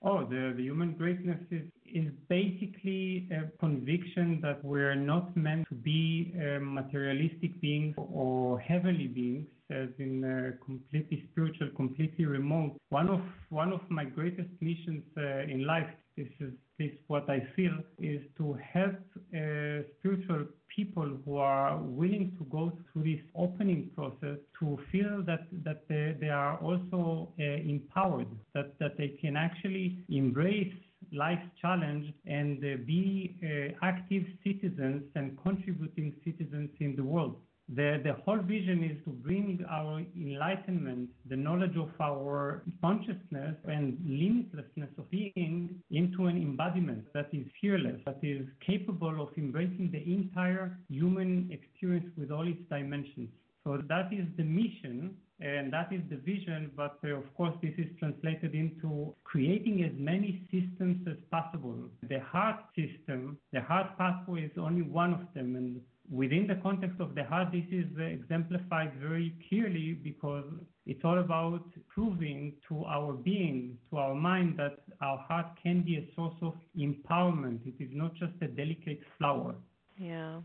Oh, 0.03 0.25
the, 0.25 0.53
the 0.55 0.63
human 0.63 0.93
greatness 0.93 1.39
is, 1.49 1.63
is 1.85 2.11
basically 2.29 3.27
a 3.31 3.47
conviction 3.59 4.39
that 4.43 4.63
we're 4.63 4.93
not 4.93 5.35
meant 5.35 5.67
to 5.69 5.75
be 5.75 6.33
uh, 6.35 6.59
materialistic 6.61 7.59
beings 7.61 7.95
or 7.97 8.59
heavenly 8.59 9.07
beings, 9.07 9.47
as 9.71 9.89
in 9.97 10.23
uh, 10.23 10.63
completely 10.63 11.27
spiritual, 11.31 11.69
completely 11.75 12.25
remote. 12.25 12.77
One 12.89 13.09
of 13.09 13.21
one 13.49 13.73
of 13.73 13.81
my 13.89 14.05
greatest 14.05 14.49
missions 14.61 15.03
uh, 15.17 15.51
in 15.51 15.65
life, 15.65 15.89
this 16.15 16.29
is 16.39 16.53
this 16.77 16.91
what 17.07 17.29
I 17.29 17.47
feel, 17.55 17.77
is 17.99 18.21
to 18.37 18.57
help 18.73 18.95
uh, 19.33 19.83
spiritual 19.99 20.45
people 20.73 21.09
who 21.25 21.37
are 21.37 21.77
willing 21.77 22.35
to 22.37 22.45
go 22.45 22.71
through 22.91 23.03
this 23.03 23.23
opening 23.35 23.89
process 23.95 24.37
to 24.59 24.77
feel 24.91 25.23
that 25.25 25.47
that 25.63 25.87
they, 25.87 26.15
they 26.19 26.29
are 26.29 26.57
also 26.57 27.33
uh, 27.39 27.43
empowered, 27.43 28.27
that 28.53 28.77
that 28.79 28.97
they 28.97 29.09
can 29.21 29.35
actually 29.35 29.97
embrace 30.09 30.73
life's 31.11 31.47
challenge 31.61 32.13
and 32.25 32.57
uh, 32.63 32.77
be 32.85 33.37
uh, 33.43 33.85
active 33.85 34.23
citizens 34.43 35.03
and 35.15 35.37
contributing 35.41 36.13
citizens 36.23 36.69
in 36.79 36.95
the 36.95 37.03
world. 37.03 37.37
The, 37.69 37.99
the 38.01 38.13
whole 38.23 38.37
vision 38.37 38.81
is 38.81 39.03
to 39.03 39.09
bring 39.09 39.63
our 39.69 40.01
enlightenment, 40.15 41.09
the 41.29 41.35
knowledge 41.35 41.75
of 41.75 41.89
our 41.99 42.63
consciousness 42.81 43.55
and 43.65 43.97
limitlessness 44.07 44.97
of 44.97 45.09
being 45.11 45.81
into 45.91 46.27
an 46.27 46.37
embodiment 46.37 47.05
that 47.13 47.27
is 47.33 47.45
fearless, 47.59 47.99
that 48.05 48.19
is 48.23 48.47
capable 48.65 49.21
of 49.21 49.29
embracing 49.37 49.89
the 49.91 50.01
entire 50.01 50.77
human 50.89 51.49
experience 51.51 52.09
with 52.17 52.31
all 52.31 52.47
its 52.47 52.61
dimensions. 52.69 53.29
So 53.65 53.81
that 53.89 54.13
is 54.13 54.25
the 54.37 54.43
mission 54.43 55.17
and 55.41 55.71
that 55.73 55.91
is 55.91 56.01
the 56.09 56.15
vision. 56.15 56.71
But 56.75 56.97
uh, 57.03 57.09
of 57.09 57.35
course, 57.35 57.53
this 57.61 57.73
is 57.77 57.87
translated 57.99 58.55
into 58.55 59.13
creating 59.25 59.83
as 59.83 59.91
many 59.97 60.47
systems 60.51 61.05
as 61.05 61.17
possible. 61.29 61.75
The 62.07 62.19
heart 62.21 62.59
system, 62.75 63.37
the 63.51 63.61
heart 63.61 63.97
pathway 63.97 64.43
is 64.43 64.51
only 64.57 64.83
one 64.83 65.13
of 65.13 65.19
them. 65.35 65.55
And 65.55 65.81
within 66.09 66.47
the 66.47 66.55
context 66.55 66.99
of 66.99 67.15
the 67.15 67.23
heart, 67.23 67.49
this 67.51 67.65
is 67.71 67.85
exemplified 67.99 68.93
very 68.99 69.35
clearly 69.49 69.93
because 70.01 70.45
it's 70.85 71.01
all 71.03 71.19
about 71.19 71.63
proving 71.93 72.53
to 72.69 72.85
our 72.85 73.13
being, 73.13 73.77
to 73.89 73.97
our 73.97 74.15
mind, 74.15 74.57
that 74.57 74.79
our 75.01 75.17
heart 75.17 75.47
can 75.61 75.83
be 75.83 75.97
a 75.97 76.15
source 76.15 76.35
of 76.41 76.53
empowerment. 76.77 77.59
It 77.65 77.83
is 77.83 77.89
not 77.91 78.13
just 78.15 78.33
a 78.41 78.47
delicate 78.47 79.01
flower. 79.17 79.55
Yeah. 79.97 80.39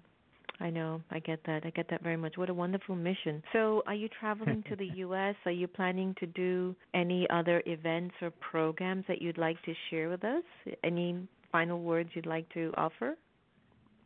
I 0.61 0.71
know. 0.71 1.03
I 1.11 1.19
get 1.19 1.41
that. 1.47 1.65
I 1.65 1.71
get 1.71 1.89
that 1.91 2.03
very 2.03 2.17
much. 2.17 2.37
What 2.37 2.49
a 2.49 2.55
wonderful 2.55 2.95
mission. 2.95 3.43
So, 3.53 3.83
are 3.87 3.95
you 3.95 4.09
traveling 4.09 4.63
to 4.69 4.77
the 4.77 4.87
U.S.? 4.97 5.35
Are 5.45 5.51
you 5.51 5.67
planning 5.67 6.15
to 6.21 6.27
do 6.27 6.77
any 6.95 7.27
other 7.31 7.63
events 7.67 8.15
or 8.23 8.31
programs 8.31 9.05
that 9.09 9.21
you'd 9.21 9.39
like 9.39 9.61
to 9.65 9.75
share 9.91 10.09
with 10.09 10.25
us? 10.25 10.45
Any 10.85 11.27
final 11.51 11.81
words 11.81 12.11
you'd 12.15 12.27
like 12.27 12.49
to 12.55 12.73
offer? 12.77 13.17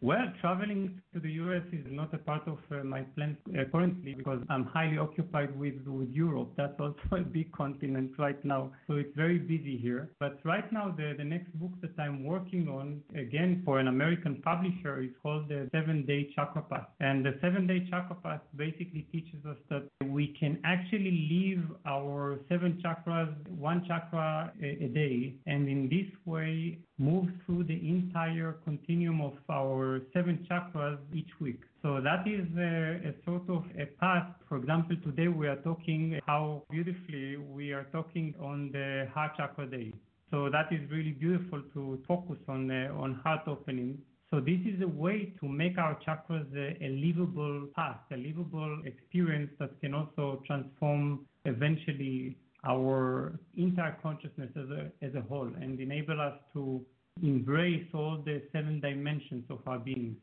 Well, 0.02 0.30
traveling 0.42 1.00
to 1.14 1.20
the 1.20 1.30
U.S. 1.32 1.62
is 1.72 1.86
not 1.90 2.12
a 2.12 2.18
part 2.18 2.46
of 2.46 2.58
uh, 2.70 2.84
my 2.84 3.00
plans 3.16 3.38
uh, 3.48 3.64
currently 3.72 4.12
because 4.12 4.40
I'm 4.50 4.64
highly 4.64 4.98
occupied 4.98 5.58
with, 5.58 5.74
with 5.86 6.10
Europe. 6.10 6.52
That's 6.56 6.78
also 6.78 6.98
a 7.12 7.20
big 7.20 7.50
continent 7.52 8.12
right 8.18 8.42
now. 8.44 8.72
So 8.88 8.96
it's 8.96 9.16
very 9.16 9.38
busy 9.38 9.78
here. 9.78 10.10
But 10.20 10.38
right 10.44 10.70
now, 10.70 10.94
the, 10.94 11.14
the 11.16 11.24
next 11.24 11.50
book 11.58 11.72
that 11.80 11.98
I'm 11.98 12.24
working 12.24 12.68
on, 12.68 13.00
again, 13.18 13.62
for 13.64 13.78
an 13.78 13.88
American 13.88 14.42
publisher, 14.42 15.00
is 15.02 15.10
called 15.22 15.48
The 15.48 15.68
Seven 15.72 16.04
Day 16.04 16.30
Chakra 16.36 16.62
Path. 16.62 16.88
And 17.00 17.24
the 17.24 17.38
Seven 17.40 17.66
Day 17.66 17.86
Chakra 17.90 18.16
Path 18.16 18.42
basically 18.54 19.06
teaches 19.10 19.44
us 19.48 19.56
that 19.70 19.88
we 20.04 20.36
can 20.38 20.60
actually 20.64 21.26
live 21.32 21.64
our 21.86 22.38
seven 22.50 22.82
chakras, 22.84 23.34
one 23.48 23.84
chakra 23.88 24.52
a, 24.62 24.84
a 24.84 24.88
day. 24.88 25.36
And 25.46 25.68
in 25.68 25.88
this 25.88 26.12
way, 26.26 26.80
move 26.98 27.28
through 27.44 27.64
the 27.64 27.88
entire 27.88 28.56
continuum 28.64 29.20
of 29.20 29.34
our 29.50 30.00
seven 30.12 30.46
chakras 30.50 30.98
each 31.12 31.28
week. 31.40 31.60
So 31.82 32.00
that 32.00 32.26
is 32.26 32.46
a, 32.56 33.10
a, 33.10 33.14
sort 33.24 33.48
of 33.48 33.64
a 33.78 33.86
path. 34.00 34.26
For 34.48 34.56
example, 34.56 34.96
today 35.04 35.28
we 35.28 35.46
are 35.46 35.56
talking 35.56 36.18
how 36.26 36.62
beautifully 36.70 37.36
we 37.36 37.72
are 37.72 37.84
talking 37.92 38.34
on 38.40 38.70
the 38.72 39.08
heart 39.12 39.32
chakra 39.36 39.66
day. 39.66 39.92
So 40.30 40.48
that 40.50 40.72
is 40.72 40.80
really 40.90 41.12
beautiful 41.12 41.62
to 41.74 42.02
focus 42.08 42.38
on 42.48 42.70
uh, 42.70 42.92
on 42.98 43.20
heart 43.22 43.42
opening. 43.46 43.98
So 44.30 44.40
this 44.40 44.58
is 44.66 44.82
a 44.82 44.88
way 44.88 45.32
to 45.40 45.48
make 45.48 45.78
our 45.78 45.96
chakras 46.06 46.46
a, 46.56 46.84
a 46.84 46.88
livable 46.88 47.68
path, 47.76 48.00
a 48.10 48.16
livable 48.16 48.82
experience 48.84 49.50
that 49.60 49.80
can 49.80 49.94
also 49.94 50.42
transform 50.46 51.26
eventually 51.44 52.36
our 52.64 53.38
entire 53.56 53.96
consciousness 54.02 54.50
as 54.56 54.70
a, 54.70 54.90
as 55.04 55.14
a 55.14 55.22
whole 55.22 55.50
and 55.60 55.78
enable 55.80 56.20
us 56.20 56.34
to 56.52 56.84
embrace 57.22 57.86
all 57.94 58.22
the 58.24 58.42
seven 58.52 58.80
dimensions 58.80 59.44
of 59.50 59.58
our 59.66 59.78
being. 59.78 60.16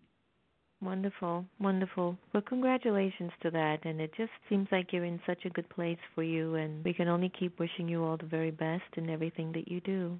Wonderful, 0.82 1.46
wonderful. 1.62 2.18
Well, 2.34 2.44
congratulations 2.46 3.32
to 3.42 3.52
that. 3.52 3.86
And 3.86 4.02
it 4.02 4.12
just 4.18 4.32
seems 4.50 4.68
like 4.72 4.92
you're 4.92 5.06
in 5.06 5.20
such 5.26 5.46
a 5.46 5.50
good 5.50 5.70
place 5.70 5.98
for 6.14 6.24
you. 6.24 6.56
And 6.56 6.84
we 6.84 6.94
can 6.94 7.08
only 7.08 7.32
keep 7.40 7.58
wishing 7.58 7.88
you 7.88 8.04
all 8.04 8.18
the 8.18 8.26
very 8.26 8.52
best 8.52 8.84
in 8.98 9.10
everything 9.10 9.54
that 9.54 9.70
you 9.70 9.80
do. 9.82 10.20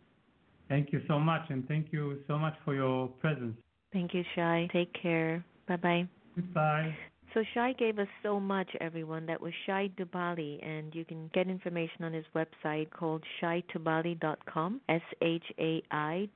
Thank 0.70 0.94
you 0.94 1.02
so 1.08 1.20
much. 1.20 1.42
And 1.50 1.68
thank 1.68 1.88
you 1.92 2.20
so 2.28 2.38
much 2.38 2.54
for 2.64 2.74
your 2.74 3.08
presence. 3.08 3.58
Thank 3.92 4.14
you, 4.14 4.24
Shai. 4.36 4.70
Take 4.72 4.94
care. 5.00 5.44
Bye 5.68 5.76
bye. 5.76 6.08
Goodbye. 6.36 6.96
So 7.34 7.44
Shai 7.56 7.74
gave 7.74 7.98
us 7.98 8.08
so 8.22 8.40
much, 8.40 8.70
everyone. 8.80 9.26
That 9.26 9.42
was 9.42 9.54
Shai 9.66 9.90
Tubali, 9.98 10.64
and 10.64 10.94
you 10.94 11.04
can 11.04 11.32
get 11.34 11.48
information 11.48 12.04
on 12.04 12.14
his 12.14 12.26
website 12.36 12.92
called 12.92 13.24
shaitubali.com, 13.42 14.82
S-H-A-I-T-U-B-A-L-I. 14.88 16.30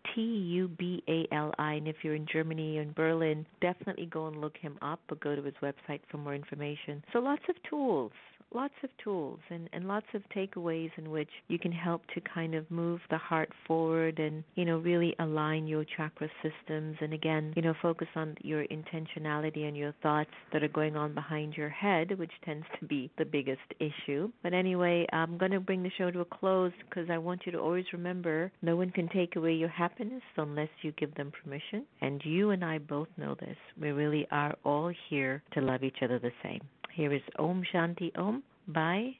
And 1.73 1.87
if 1.87 1.97
you're 2.01 2.15
in 2.15 2.25
Germany 2.31 2.79
and 2.79 2.95
Berlin, 2.95 3.45
definitely 3.61 4.07
go 4.07 4.25
and 4.25 4.41
look 4.41 4.57
him 4.57 4.79
up 4.81 4.99
or 5.11 5.17
go 5.17 5.35
to 5.35 5.43
his 5.43 5.53
website 5.61 5.99
for 6.09 6.17
more 6.17 6.33
information. 6.33 7.03
So 7.13 7.19
lots 7.19 7.43
of 7.47 7.55
tools 7.69 8.11
lots 8.53 8.73
of 8.83 8.89
tools 9.03 9.39
and, 9.49 9.69
and 9.73 9.87
lots 9.87 10.05
of 10.13 10.21
takeaways 10.35 10.91
in 10.97 11.11
which 11.11 11.29
you 11.47 11.59
can 11.59 11.71
help 11.71 12.01
to 12.13 12.21
kind 12.21 12.55
of 12.55 12.69
move 12.71 12.99
the 13.09 13.17
heart 13.17 13.49
forward 13.67 14.19
and, 14.19 14.43
you 14.55 14.65
know, 14.65 14.77
really 14.77 15.15
align 15.19 15.67
your 15.67 15.85
chakra 15.95 16.29
systems 16.41 16.97
and 17.01 17.13
again, 17.13 17.53
you 17.55 17.61
know, 17.61 17.73
focus 17.81 18.07
on 18.15 18.35
your 18.41 18.65
intentionality 18.65 19.67
and 19.67 19.75
your 19.75 19.93
thoughts 20.01 20.29
that 20.53 20.63
are 20.63 20.69
going 20.69 20.95
on 20.95 21.13
behind 21.13 21.55
your 21.55 21.69
head, 21.69 22.17
which 22.17 22.31
tends 22.45 22.65
to 22.79 22.85
be 22.85 23.11
the 23.17 23.25
biggest 23.25 23.59
issue. 23.79 24.31
But 24.43 24.53
anyway, 24.53 25.05
I'm 25.11 25.37
going 25.37 25.51
to 25.51 25.59
bring 25.59 25.83
the 25.83 25.91
show 25.97 26.11
to 26.11 26.21
a 26.21 26.25
close 26.25 26.71
because 26.89 27.09
I 27.09 27.17
want 27.17 27.41
you 27.45 27.51
to 27.51 27.59
always 27.59 27.85
remember 27.93 28.51
no 28.61 28.75
one 28.75 28.91
can 28.91 29.09
take 29.09 29.35
away 29.35 29.53
your 29.53 29.69
happiness 29.69 30.23
unless 30.37 30.69
you 30.81 30.91
give 30.93 31.13
them 31.15 31.31
permission. 31.43 31.85
And 32.01 32.21
you 32.23 32.51
and 32.51 32.63
I 32.63 32.77
both 32.77 33.07
know 33.17 33.35
this. 33.35 33.57
We 33.79 33.89
really 33.89 34.27
are 34.31 34.55
all 34.63 34.91
here 35.09 35.43
to 35.53 35.61
love 35.61 35.83
each 35.83 35.97
other 36.01 36.19
the 36.19 36.31
same. 36.43 36.61
Here 36.97 37.13
is 37.13 37.21
Om 37.37 37.61
Shanti 37.71 38.09
Om 38.17 38.41
by 38.69 39.11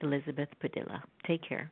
Elizabeth 0.00 0.48
Padilla. 0.58 1.00
Take 1.24 1.48
care. 1.48 1.70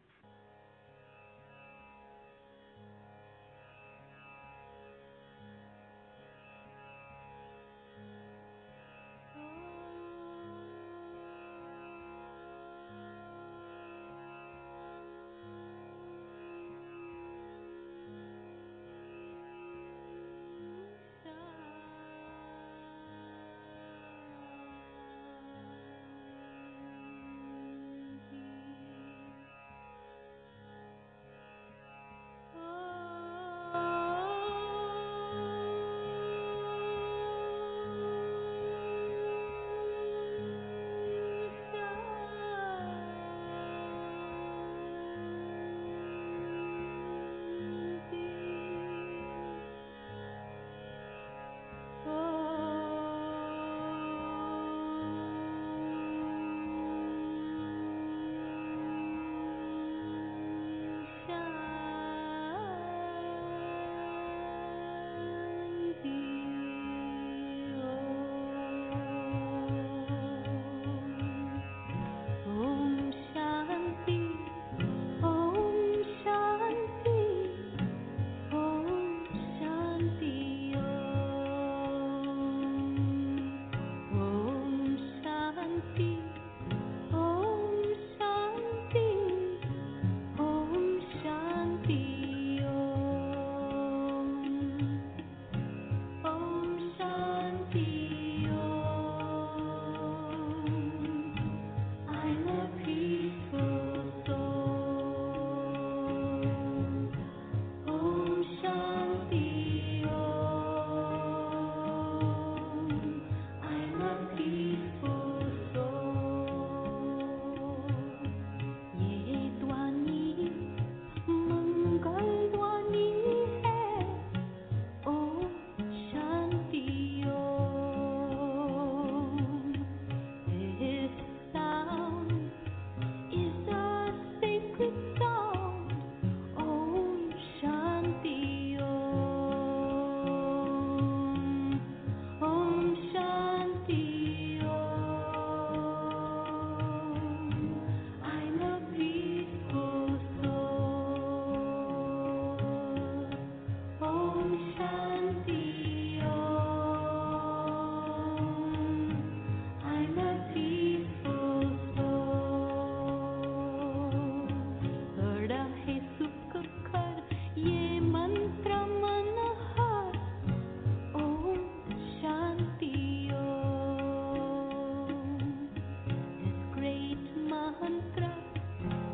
mantra 177.80 178.30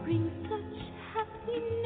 brings 0.04 0.32
such 0.48 0.78
happiness. 1.14 1.85